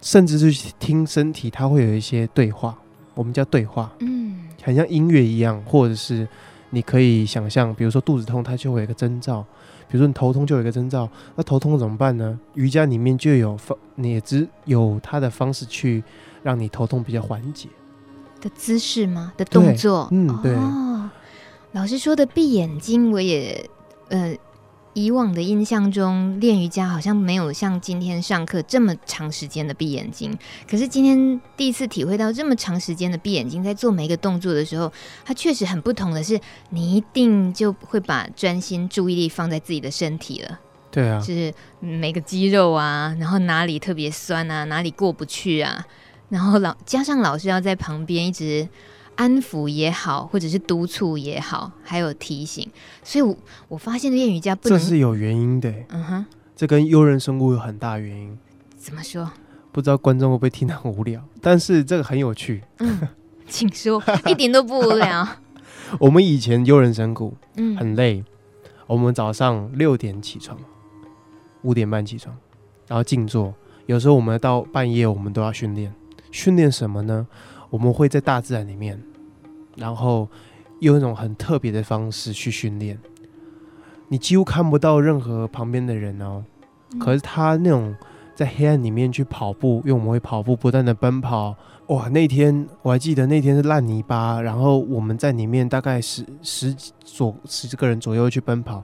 [0.02, 2.78] 甚至是听身体，它会有一些对话，
[3.16, 3.92] 我们叫对话。
[4.00, 6.28] 嗯，很像音乐一样，或者是
[6.70, 9.44] 你可以想象，比如说肚子痛，它就会有一个征兆；
[9.90, 11.10] 比如说你头痛，就有一个征兆。
[11.36, 12.40] 那头痛怎么办呢？
[12.56, 16.04] 瑜伽里面就有方，你也只有它的方式去。
[16.44, 17.70] 让你头痛比较缓解
[18.42, 19.32] 的姿势吗？
[19.38, 20.10] 的动作？
[20.12, 20.54] 嗯，对。
[20.54, 21.10] 哦，
[21.72, 23.66] 老师说的闭眼睛，我也
[24.10, 24.36] 呃，
[24.94, 30.38] 以往的印象中练瑜伽好像没有像今天上课这么长时间的闭眼睛。
[30.70, 34.92] 可是今天第一次体会到这么长时间的闭眼睛，在做每一个动作的时候，
[35.26, 40.60] 它确实很不同的是，你一定就会把专心注意力放在自己的身体了。
[40.92, 45.84] 对啊，就是每个肌肉啊，然后哪里特别酸啊，哪里过不去啊。
[46.30, 48.68] 然后老加上老师要在旁边一直
[49.16, 52.70] 安抚也好，或者是督促也好，还有提醒，
[53.04, 53.36] 所以我
[53.68, 55.74] 我发现练瑜伽不能这是有原因的。
[55.90, 58.38] 嗯哼，这跟优人神鼓有很大原因。
[58.78, 59.32] 怎么说？
[59.72, 62.64] 不知道观众会不会听得很无聊，但是这个很有趣。
[62.80, 63.00] 嗯，
[63.48, 65.28] 请说，一点都不无聊。
[66.00, 68.24] 我们以前优人神谷，嗯，很累。
[68.86, 70.58] 我们早上六点起床，
[71.62, 72.36] 五点半起床，
[72.88, 73.54] 然后静坐。
[73.86, 75.94] 有时候我们到半夜，我们都要训练。
[76.32, 77.28] 训练什么呢？
[77.74, 79.02] 我们会在大自然里面，
[79.76, 80.30] 然后
[80.82, 83.00] 用一种很特别的方式去训练。
[84.10, 86.46] 你几乎看不到任何旁边的人哦，
[87.00, 87.96] 可是他那种
[88.36, 91.56] 在黑暗里面去跑步，因为我们会跑步，不断的奔跑。
[91.88, 96.72] 哇，那天我还记得那天是烂泥巴，然后我们在里面大概十十
[97.04, 98.84] 左十个人左右去奔跑。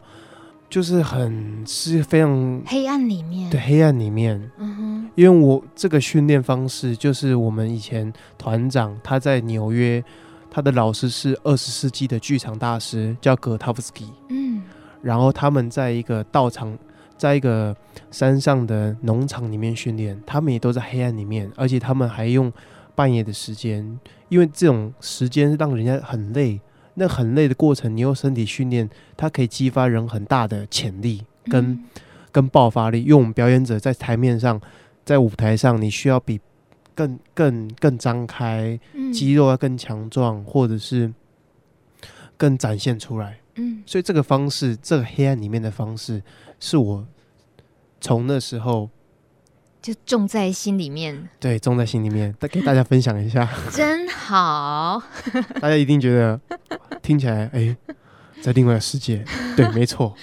[0.70, 10.04] 就是很是非常黑暗里面，对，黑暗里面，嗯哼，因为我这个训练方式就是我们以前团长他在纽约，
[10.52, 14.62] 他的老师是二十世纪的剧场大师，叫葛塔夫斯基，嗯，
[15.02, 16.78] 然后他们在一个道场，
[17.18, 17.76] 在一个
[18.12, 22.54] 山上的农场里面训练，他们也都在黑暗里面，而且他们还用
[22.94, 26.62] 半夜的时间，因为这种时间让人家很累。
[27.00, 31.86] 那很累的过程，你用身体训练，它可以激发人很大的潜力跟、嗯、
[32.30, 33.02] 跟爆发力。
[33.02, 34.60] 因为我们表演者在台面上，
[35.06, 36.42] 在舞台上，你需要比
[36.94, 38.78] 更更更张开，
[39.14, 41.14] 肌肉要更强壮，或者是
[42.36, 43.40] 更展现出来。
[43.56, 46.22] 嗯，所以这个方式，这个黑暗里面的方式，
[46.60, 47.08] 是我
[48.02, 48.90] 从那时候。
[49.82, 55.02] 就种在心里面，对，种在心里面，再给大家分享一下， 真好。
[55.62, 56.38] 大家一定觉得
[57.10, 57.78] 听起来，哎、欸，
[58.40, 59.26] 在另外一个世界，
[59.58, 60.16] 对， 没错。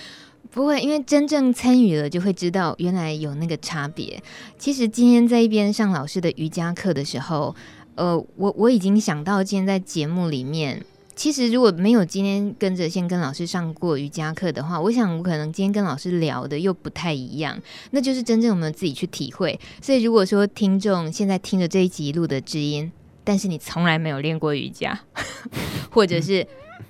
[0.52, 4.22] 不会，因为真正参与了，就会知道原来有那个差别。
[4.56, 7.56] 其实今天在一边上老师的瑜伽课的时候，
[7.96, 10.80] 呃，我我已经想到今天在节目里面。
[11.16, 19.58] 其实如果没有今天跟着先跟老师上过瑜伽课的话，我想我可能今天跟老师聊的又不太一样，那就是真正我们自己去体会。
[19.82, 22.92] 所以如果说听众现在听着这一集录的知音，
[23.24, 25.00] 但是你从来没有练过瑜伽，
[25.90, 26.46] 或者是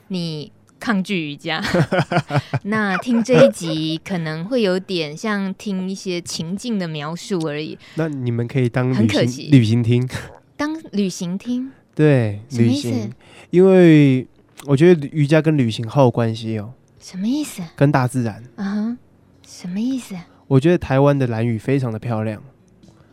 [0.08, 1.62] 你抗拒瑜伽，
[2.64, 7.78] 那听这一集可能会有点像听一些情境的描述而已。
[7.94, 10.08] 那你们可以当很可惜旅行听，
[10.56, 11.70] 当旅行听。
[11.94, 13.10] 对，旅行，
[13.48, 14.26] 因为
[14.66, 16.74] 我觉得瑜伽跟旅行好有关系哦。
[17.00, 17.62] 什么意思？
[17.74, 18.44] 跟大自然。
[18.56, 18.96] 啊、uh-huh,
[19.46, 20.14] 什么意思？
[20.46, 22.42] 我觉得台湾的蓝雨非常的漂亮。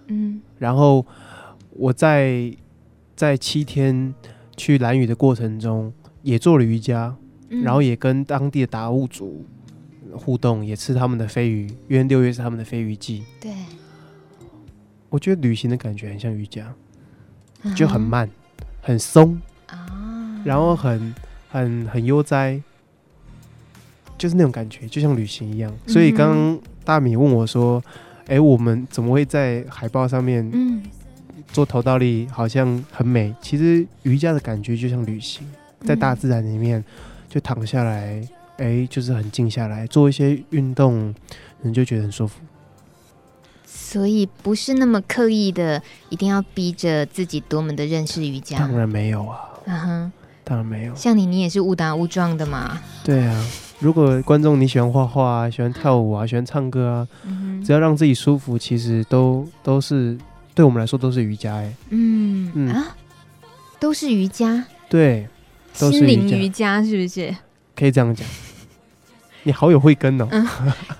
[0.08, 0.42] 嗯。
[0.60, 1.06] 然后
[1.70, 2.54] 我在
[3.16, 4.14] 在七天
[4.58, 7.16] 去蓝雨的过程中，也做了瑜伽，
[7.50, 9.46] 嗯、然后也跟当地的达悟族
[10.12, 13.24] 互动，也吃他们的飞鱼，因为六月是他们的飞鱼季。
[13.40, 13.52] 对。
[15.10, 16.74] 我觉得旅行的感觉很像瑜伽
[17.64, 17.76] ，uh-huh.
[17.76, 18.28] 就很慢。
[18.86, 21.16] 很松啊，然后很
[21.48, 22.62] 很很悠哉，
[24.18, 25.74] 就是那种感觉，就像旅行一样。
[25.88, 27.82] 所以刚刚大米问我说
[28.28, 30.84] ：“哎，我们怎么会在海报上面
[31.48, 32.28] 做头倒立？
[32.28, 33.34] 好像很美。
[33.40, 35.48] 其实瑜伽的感觉就像旅行，
[35.86, 36.84] 在大自然里面
[37.30, 38.22] 就躺下来，
[38.58, 41.14] 哎，就是很静下来，做一些运动，
[41.62, 42.40] 人就觉得很舒服。”
[43.66, 48.58] 所以不是那么刻意的，一定要逼着自己多么的认识瑜伽。
[48.58, 50.12] 当然没有啊，嗯哼，
[50.44, 50.96] 当然没有。
[50.96, 52.80] 像你，你也是误打误撞的嘛。
[53.04, 53.48] 对啊，
[53.80, 60.18] 如果观众你喜欢画画啊，喜欢跳舞啊，喜欢唱歌啊，嗯、只要让自己舒服，其实都都是
[60.56, 61.74] 对我们来说都是瑜伽哎。
[61.90, 62.96] 嗯嗯啊，
[63.80, 64.66] 都是瑜伽。
[64.90, 65.28] 对，
[65.80, 67.36] 都是心灵瑜伽是不是？
[67.76, 68.26] 可以这样讲。
[69.44, 70.28] 你好有慧根哦。
[70.32, 70.48] 嗯，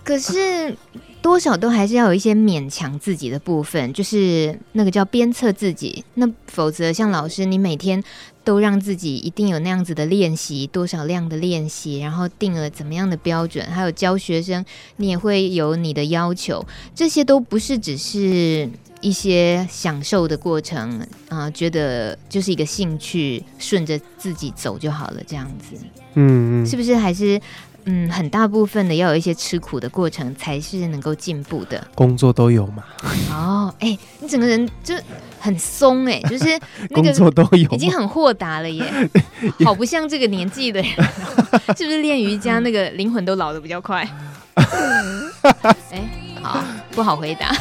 [0.04, 0.76] 可是。
[1.24, 6.04] 多少都还是要有一些勉强自己的部分，就是那个叫鞭策自己。
[6.16, 8.04] 那否则，像老师，你每天
[8.44, 14.66] 都让自己一定有那样子的练习，多少量的练习，然后定了怎么样的标准，还有教学生，
[14.98, 16.66] 你也会有你的要求。
[16.94, 18.70] 这些都不是只是
[19.04, 25.76] 一些享受的过程啊，呃，觉得就是一个兴趣，顺着自己走就好了，这样子。
[26.16, 27.40] 嗯嗯，是不是还是？
[27.86, 31.86] 嗯，很大部分的要有一些吃苦的过程，才是能够进步的。
[31.94, 32.82] 工作都有嘛？
[33.30, 34.96] 哦，哎、欸，你整个人就
[35.38, 36.58] 很松哎、欸， 就是
[36.94, 38.86] 工作都有，已经很豁达了耶，
[39.66, 40.90] 好不像这个年纪的人，
[41.76, 44.10] 是不是练瑜伽那个灵魂都老的比较快？
[44.56, 46.10] 哎、欸，
[46.44, 47.56] 好，不好回答。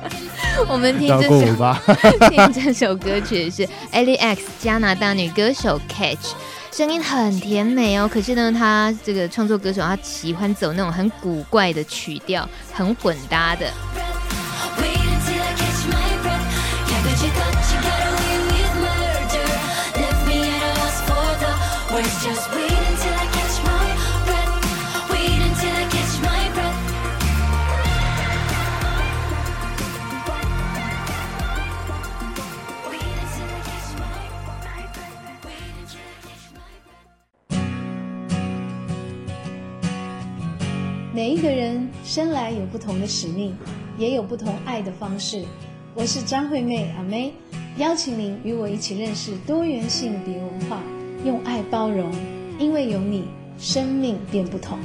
[0.66, 1.76] 我们听这首，
[2.30, 6.34] 听这首歌曲是 Allie X 加拿大女歌手 Catch。
[6.72, 13.66] 声音很甜美哦，可是呢，他这个创作歌手，他喜欢走那种很古怪的曲调，很混搭的。
[41.14, 43.54] 每一个人生来有不同的使命，
[43.98, 45.44] 也有不同爱的方式。
[45.94, 47.34] 我是张惠妹阿妹，
[47.76, 50.80] 邀请您与我一起认识多元性别文化，
[51.22, 52.10] 用爱包容，
[52.58, 53.24] 因为有你，
[53.58, 54.78] 生命变不同。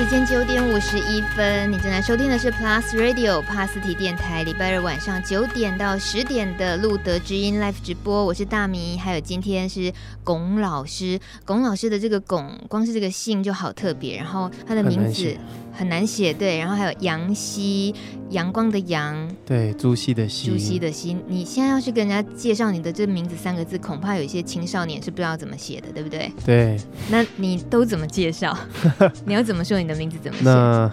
[0.00, 9.92] 时间九点五十一分，你正在收听的是 Plus Radio 帕斯提电台，礼拜日晚上九点到十点的路德之音 Live 直播，我是大米，还有今天是
[10.24, 15.36] 龚老师，龚老师的这个龚，光是这个姓就好特别，然后他的名字。
[15.72, 17.94] 很难写，对，然后还有阳西，
[18.30, 21.16] 阳光的阳，对，朱熹的熹，朱熹的熹。
[21.26, 26.30] 你现在要去跟人家介绍你的这名字三个字，恐怕有一些青少年是不知道怎么写的，对不对？
[26.44, 26.76] 对。
[27.08, 28.56] 那你都怎么介绍？
[29.24, 30.44] 你要怎么说你的名字怎么写？
[30.44, 30.90] 那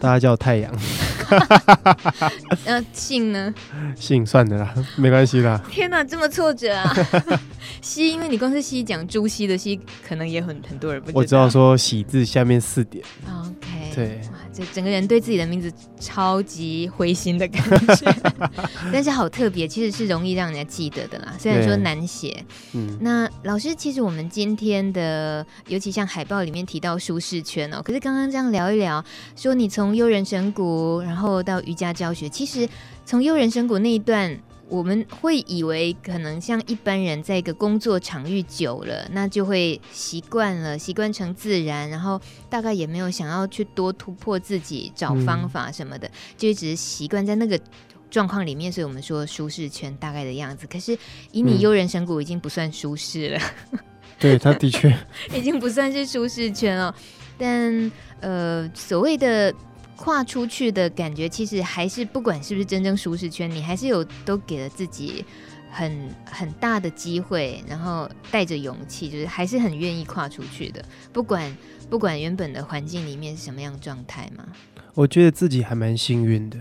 [0.00, 0.72] 大家叫太阳。
[2.64, 3.54] 那 姓呢？
[3.96, 5.60] 姓算的啦，没关系啦。
[5.70, 6.92] 天哪，这么挫折啊！
[7.80, 11.18] 熹，因为你光是熹讲朱熹的熹，可能也很很多人不知道。
[11.18, 13.04] 我知道说喜字下面四点。
[13.94, 14.20] 对。
[14.32, 17.62] 哇，这整个人对自己的名字超级灰心的感
[17.96, 18.14] 觉，
[18.92, 21.34] 但是好特别，其实是容易让人家记得的啦。
[21.38, 22.44] 虽然说难写。
[22.72, 22.98] 嗯。
[23.00, 29.04] 那老师，其实我们今天的，尤其像海报里面提到舒适圈哦，可是刚刚这样聊一聊，
[29.36, 32.68] 说你从悠人神谷，然后到瑜伽教学，其实
[33.04, 34.38] 从悠人神谷那一段。
[34.70, 47.58] 我们会以为可能像一般人在一个工作场域久了，那就会习惯了，习惯成自然，然后大概也没有想要去多突破自己，找方法什么的，嗯、就只是习惯在那个
[48.08, 48.70] 状况里面。
[48.70, 50.68] 所以我们说舒适圈大概的样子。
[50.68, 50.96] 可是
[51.32, 53.40] 以你悠人神谷已经不算舒适了，
[53.72, 53.78] 嗯、
[54.20, 54.96] 对，他的确
[55.34, 56.94] 已经不算是舒适圈了。
[57.36, 57.90] 但
[58.20, 59.52] 呃，所谓的。
[60.02, 65.22] 跨出去的感觉，其实还是不管是不是真正舒适圈，你还是有都给了自己
[65.70, 70.82] 很很大的机会，然后带着勇气，就是还是很愿意跨出去的。
[71.12, 71.54] 不管
[71.90, 74.42] 不管原本的环境里面是什么样状态嘛，
[74.94, 76.56] 我觉得自己还蛮幸运的，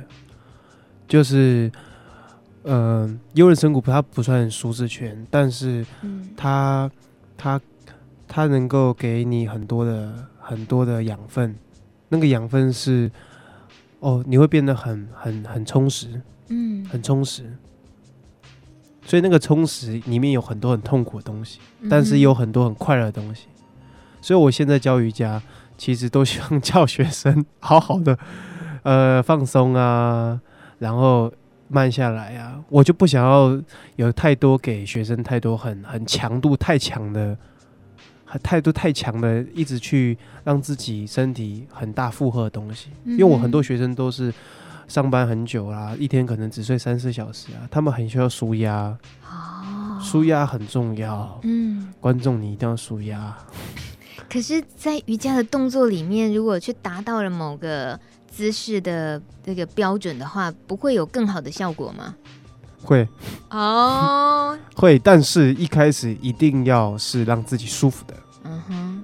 [1.08, 1.72] 就是
[2.64, 5.86] 嗯，优人神鼓它不算舒适圈，但是
[6.36, 6.92] 它
[7.38, 7.62] 它
[8.28, 11.56] 它能够给你很多的很多的养分，
[12.10, 13.10] 那个养分是。
[14.00, 17.56] 哦，你会变得很很很充实，嗯，很充实。
[19.06, 23.48] 所以那个充实里面有很多很痛苦的东西，但是有很多很快乐的东西。
[24.22, 25.42] 所以我现在教瑜伽，
[25.78, 28.18] 其实都希望教学生好好的，
[28.84, 30.40] 呃，放松啊，
[30.78, 31.32] 然后
[31.68, 32.64] 慢下来啊。
[32.70, 33.60] 我就不想要
[33.96, 37.38] 有太多给学生太多很很强度太强的。
[38.38, 42.90] 态度太强的，一直去让自己身体很大负荷的东西。
[43.06, 44.34] 因为我很多学生都是
[44.88, 48.98] 上班很久啦，一天可能只睡三四小时啊，他们很需要舒压。
[49.28, 51.40] 哦，舒压很重要。
[51.44, 53.36] 嗯，观众你一定要舒压。
[54.30, 62.16] 可是，在瑜伽的动作里面，如果去达到了某个姿势的这个标准的话，不会有更好的效果吗？
[62.82, 63.08] 会
[63.50, 68.14] 哦， 会，但是一开始一定要是让自己舒服的。
[68.46, 69.04] 嗯哼，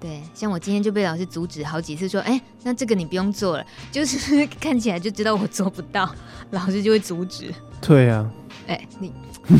[0.00, 6.08] 对，像我今天就被老师阻止好几次，说，哎，那这个你不用做了，就是 看起来就知道我做不到，
[6.50, 7.52] 老师就会阻止。
[7.80, 8.30] 对呀、啊，
[8.68, 9.12] 哎，你，
[9.48, 9.58] 你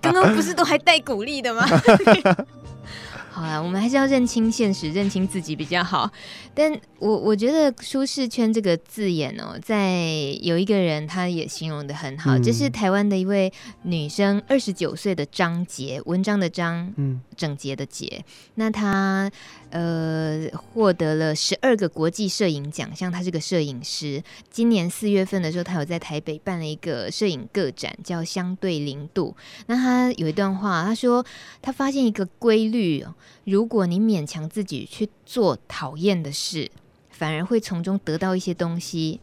[0.00, 1.66] 刚刚不是都还带鼓励的吗？
[3.34, 6.08] 好啦，我们还是要认清现实，认清自己比较好。
[6.54, 9.98] 但我我觉得“舒适圈”这个字眼哦，在
[10.40, 18.24] 有一个人他也形容的很好，这、嗯、是台湾的一位女生，二十九岁的张杰，文章的张，嗯，整洁的洁。
[18.54, 19.28] 那她
[19.74, 24.22] 呃获得了十二个国际摄影奖项，他是个摄影师。
[24.48, 29.36] 今年四月份的时候，他有在台北办了一个摄影个展，叫“相对零度”。
[29.66, 31.26] 那他有一段话，他说
[31.60, 33.04] 他发现一个规律。
[33.44, 36.70] 如果你勉强自己去做讨厌的事，
[37.10, 39.20] 反而会从中得到一些东西。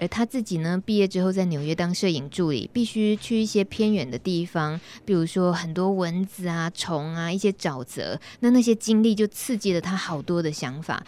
[0.00, 8.18] 而他自己呢，毕业之后在纽约当摄影助理，必须去一些偏远的地方，比如说很多蚊子啊、虫啊、一些沼泽。
[8.40, 11.04] 那那些经历就刺激了他好多的想法。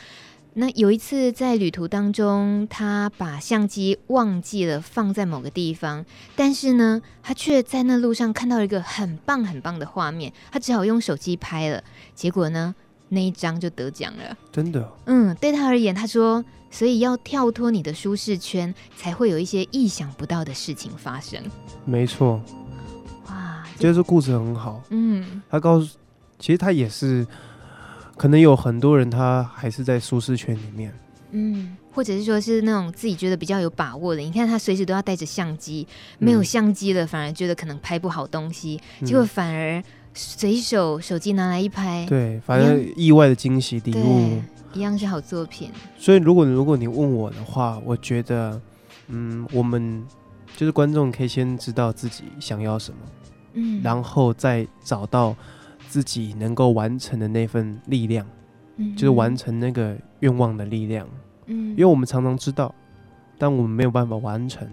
[0.54, 6.04] 那有一次在旅途当中，他把相机忘记了放在某个地方，
[6.36, 11.82] 但是呢，他却在那路上看到一个很棒很棒的画面，他只好用手机拍了，
[12.14, 12.74] 结果呢，
[13.12, 14.36] 那一张就得奖了。
[14.50, 14.92] 真的？
[15.06, 21.40] 嗯，对他而言，他说，所以要跳脱你的舒适圈，才会有一些意想不到的事情发生。
[21.84, 22.40] 没错。
[23.28, 24.82] 哇，这个故事很好。
[24.90, 25.96] 嗯，他告诉，
[26.38, 27.26] 其实他也是。
[28.14, 30.94] 可能有很多人他还是在舒适圈里面，
[31.32, 34.20] 嗯，或者是说是那种自己觉得比较有把握的。
[34.20, 35.88] 你看他随时都要带着相机，
[36.18, 39.82] 没有相机了，反而觉得可能拍不好东西，嗯、结果反而
[40.14, 44.40] 随手手机拿来一拍，对，反正意外的惊喜礼物。
[44.74, 45.70] 一样是好作品。
[45.98, 48.60] 所以如果如果你问我的话，我觉得，
[49.08, 50.04] 嗯，我们
[50.56, 52.98] 就是观众可以先知道自己想要什么，
[53.54, 55.34] 嗯，然后再找到。
[55.88, 58.26] 自己能够完成的那份力量，
[58.76, 61.06] 嗯，就是完成那个愿望的力量，
[61.44, 62.74] 嗯，因为我们常常知道，
[63.36, 64.66] 但我们没有办法完成，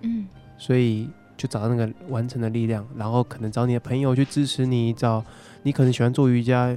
[0.00, 0.26] 嗯，
[0.58, 5.24] 所以就找到那个完成的力量，然后可能找你的朋友去支持你，找
[5.62, 6.76] 你可能喜欢做瑜伽，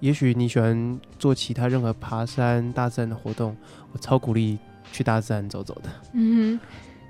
[0.00, 3.56] 也许你喜欢做其他任何爬山、大自然的活动，
[3.92, 4.58] 我超鼓励
[4.92, 5.90] 去大自然走走的。
[6.12, 6.58] 嗯，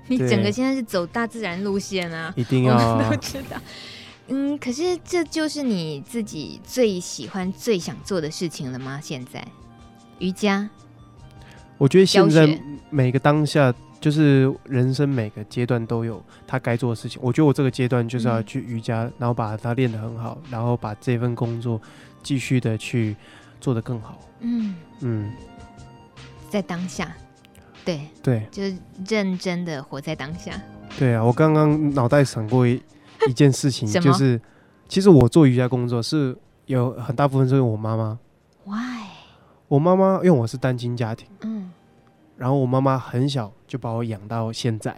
[0.07, 3.57] 你整个现在是走大自然路线啊， 一定要啊，都知道。
[4.29, 8.99] 嗯，可是这就是你自己最喜欢、最想做的事情了吗？
[9.01, 9.45] 现在
[10.19, 10.69] 瑜伽，
[11.77, 17.19] 我觉得现在每个当下，就是人生每个阶段都有他该做的事情。
[17.23, 21.81] 我觉得我这个阶段就是要去瑜伽，嗯、然后把它练得很好，然后把这份工作
[22.21, 23.15] 继续的去
[23.59, 24.19] 做得更好。
[24.39, 25.31] 嗯嗯，
[26.49, 27.11] 在当下，
[27.83, 28.75] 对对，就是
[29.07, 30.53] 认真的活在当下。
[30.97, 32.81] 对啊，我刚刚脑袋闪过一。
[33.27, 34.39] 一件事情 就是，
[34.87, 36.37] 其实我做瑜伽工作是
[36.67, 38.17] 有很大部分是因为我妈妈。
[38.63, 39.07] Why？
[39.67, 41.71] 我妈妈因为我是单亲家庭，嗯，
[42.37, 44.95] 然后我妈妈很小就把我养到现在。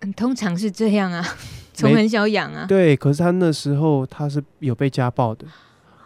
[0.00, 1.24] 嗯，通常是这样啊，
[1.72, 2.66] 从很小养啊。
[2.66, 5.46] 对，可是她那时候她是有被家暴的，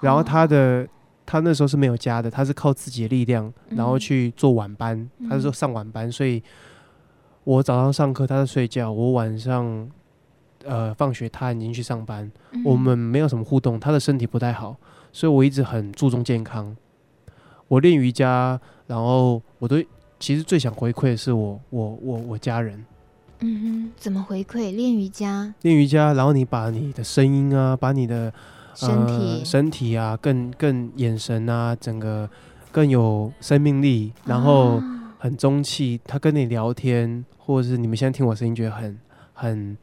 [0.01, 0.87] 然后她的
[1.25, 6.43] 她那时候是没有家的，她是靠自己的力量，然后去做晚班，她是说上晚班，所以
[7.45, 9.91] 我早上上课，她在睡觉，我晚上。
[10.65, 13.81] 呃，放学他已经去上班，嗯，我们没有什么互动。
[13.81, 14.77] 他的身体不太好，
[15.11, 16.77] 所以我一直很注重健康。
[17.67, 19.83] 我练瑜伽，然后我都
[20.23, 22.85] 其实最想回馈的是我我我我家人。
[23.41, 24.73] 嗯哼，怎么回馈？
[24.73, 28.33] 练瑜伽，练瑜伽，然后你把你的声音啊，把你的、
[28.81, 32.31] 呃、身体身体啊，更更眼神啊，整个
[32.71, 34.81] 更有生命力，然后
[35.19, 36.01] 很中气。
[36.05, 38.97] 他跟你聊天，或者是你们现在听我声音，觉得很
[39.35, 39.77] 很。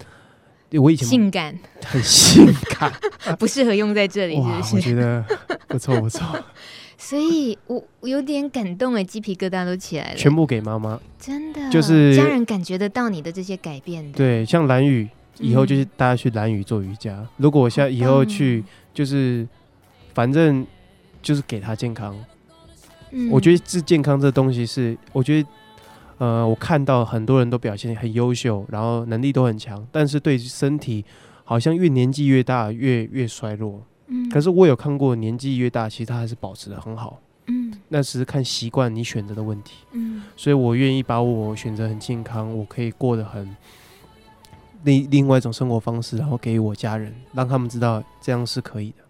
[0.72, 2.46] 我以前性感，很性
[2.80, 2.94] 感，
[3.38, 4.76] 不适合用在这里，是不是？
[4.78, 5.26] 我觉得
[5.68, 6.26] 不错不错。
[7.00, 10.16] 所以我有点感动哎，鸡皮疙瘩都起来了。
[10.16, 14.18] 全部给妈妈，真的，就是家人感觉得到你的这些改变的。
[14.18, 15.08] 对，像蓝雨
[15.40, 17.16] 以后就是大家去蓝雨做瑜伽。
[17.16, 19.48] 嗯、如果我现在以后去，就是
[20.14, 20.68] 反正
[21.22, 22.14] 就是给他健康。
[23.12, 25.50] 嗯，我觉得这健康这东西是，我觉得。
[26.20, 31.06] 呃，我看到很多人都表现很优秀，然后能力都很强，但是对身体
[31.46, 33.82] 好像越年纪越大越越衰弱。
[34.10, 37.20] 嗯，可是我有看过年纪越大，其实他还是保持得很好。
[37.48, 39.78] 嗯，那只是看习惯你选择的问题。
[39.94, 43.56] 嗯，所以我愿意把我选择很健康，我可以过得很
[44.84, 49.04] 另另外一种生活方式，然后给我家人，让他们知道这样是可以的。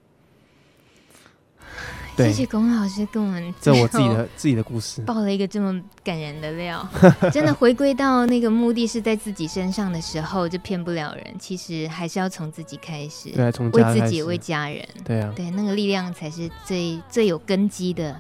[2.26, 6.88] 谢谢龚老师跟我们这我自己的自己的故事，爆了一个这么感人的料。
[7.32, 11.36] 真的回归到那个目的是在自己身上的时候，就骗不了人。
[11.40, 18.20] 其实还是要从自己开始，对，从为自己为家人，对啊，对那个力量才是最最有根基的。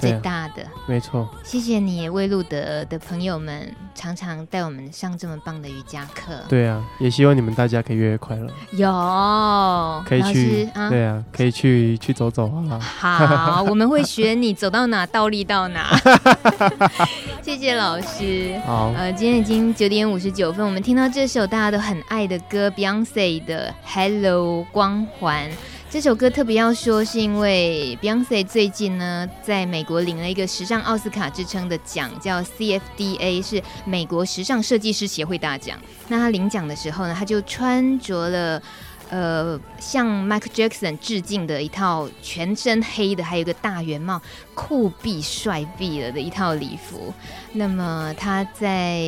[0.00, 1.28] 最大的，没错。
[1.44, 6.32] 谢谢你，为路德的朋友们常常带我们上这么棒的瑜伽课。
[6.48, 8.50] 对啊，也希望你们大家可以越来越快乐。
[8.72, 12.78] 有，可以去，啊对啊，可以去去走走啊。
[12.80, 15.90] 好， 我们会学你走到哪倒立到哪。
[17.42, 18.58] 谢谢老师。
[18.64, 25.50] 好，呃，今天已经九点五十九分，我们听到这首大家都很爱的歌，Beyonce 的《Hello 光环》。
[25.90, 35.76] 这首歌特别要说，是因为 Beyonce 最近呢，在美国领了一个时尚奥斯卡之称的奖，叫 CFDA，是美国时尚设计师协会大奖。
[36.06, 38.62] 那他领奖的时候呢，他就穿着了
[39.08, 44.22] 呃向 Michael Jackson 致敬的一套全身黑的，还有一个大圆帽，
[44.54, 47.12] 酷毙帅毙了的一套礼服。
[47.52, 49.00] 那么他在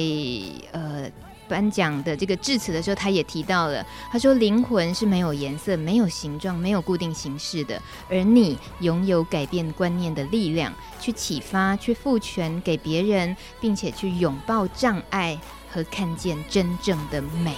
[0.72, 1.09] 呃。
[1.53, 7.78] 颁奖的这个致辞的时候，他也提到了，他说：“灵魂是没有颜色、没有形状、没有固定形式的，
[8.09, 15.38] 而你拥有改变观念的力量，去启发、去赋权给别人，并且去拥抱障碍
[15.70, 17.55] 和看见真正的美。”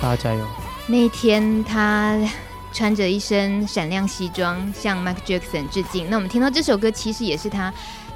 [0.00, 0.46] 大家加油！
[0.86, 2.16] 那一天，他
[2.72, 6.08] 穿着一身闪亮西装，向 Michael Jackson 致敬。
[6.08, 7.74] 那我们听到这首歌，其实也是他。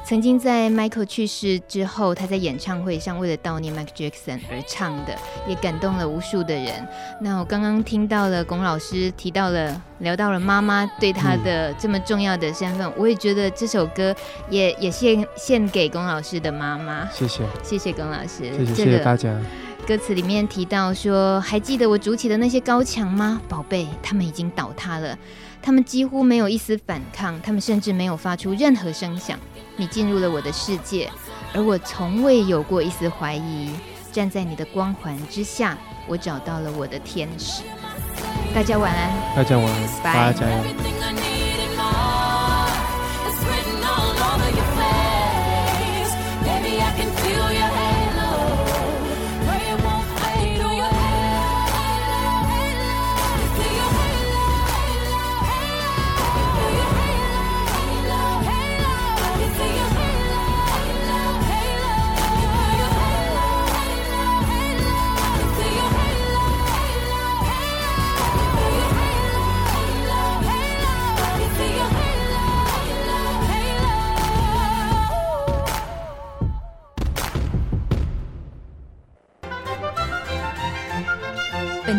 [0.08, 5.14] 曾经在 Michael 去世之后，他在演唱会上为了悼念 Michael Jackson 而唱的，
[5.46, 6.72] 也感动了无数的人。
[7.20, 14.16] 那我刚刚听到了龚老师提到了，聊到了妈妈对他的这么重要的身份，嗯、我也觉得这首歌
[14.48, 17.06] 也也献献给龚老师的妈妈。
[17.12, 19.38] 谢谢，谢谢龚老师，谢谢，谢谢大家。
[19.86, 23.86] 歌词里面提到说，还记得我筑起的那些高墙吗，宝贝？
[24.02, 25.18] 他们已经倒塌了，
[25.60, 29.38] 他们几乎没有一丝反抗，他们甚至没有发出任何声响。
[29.78, 31.08] 你进入了我的世界，
[31.54, 33.70] 而我从未有过一丝怀疑。
[34.10, 37.62] 站在你的光环之下，我找到了我的天使。
[38.52, 40.56] 大家晚安，大家晚安，拜，大家加油。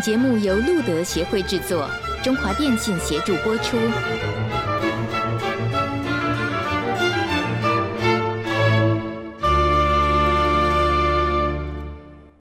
[0.02, 1.90] 节目由路德协会制作，
[2.24, 3.78] 中华电信协助播出。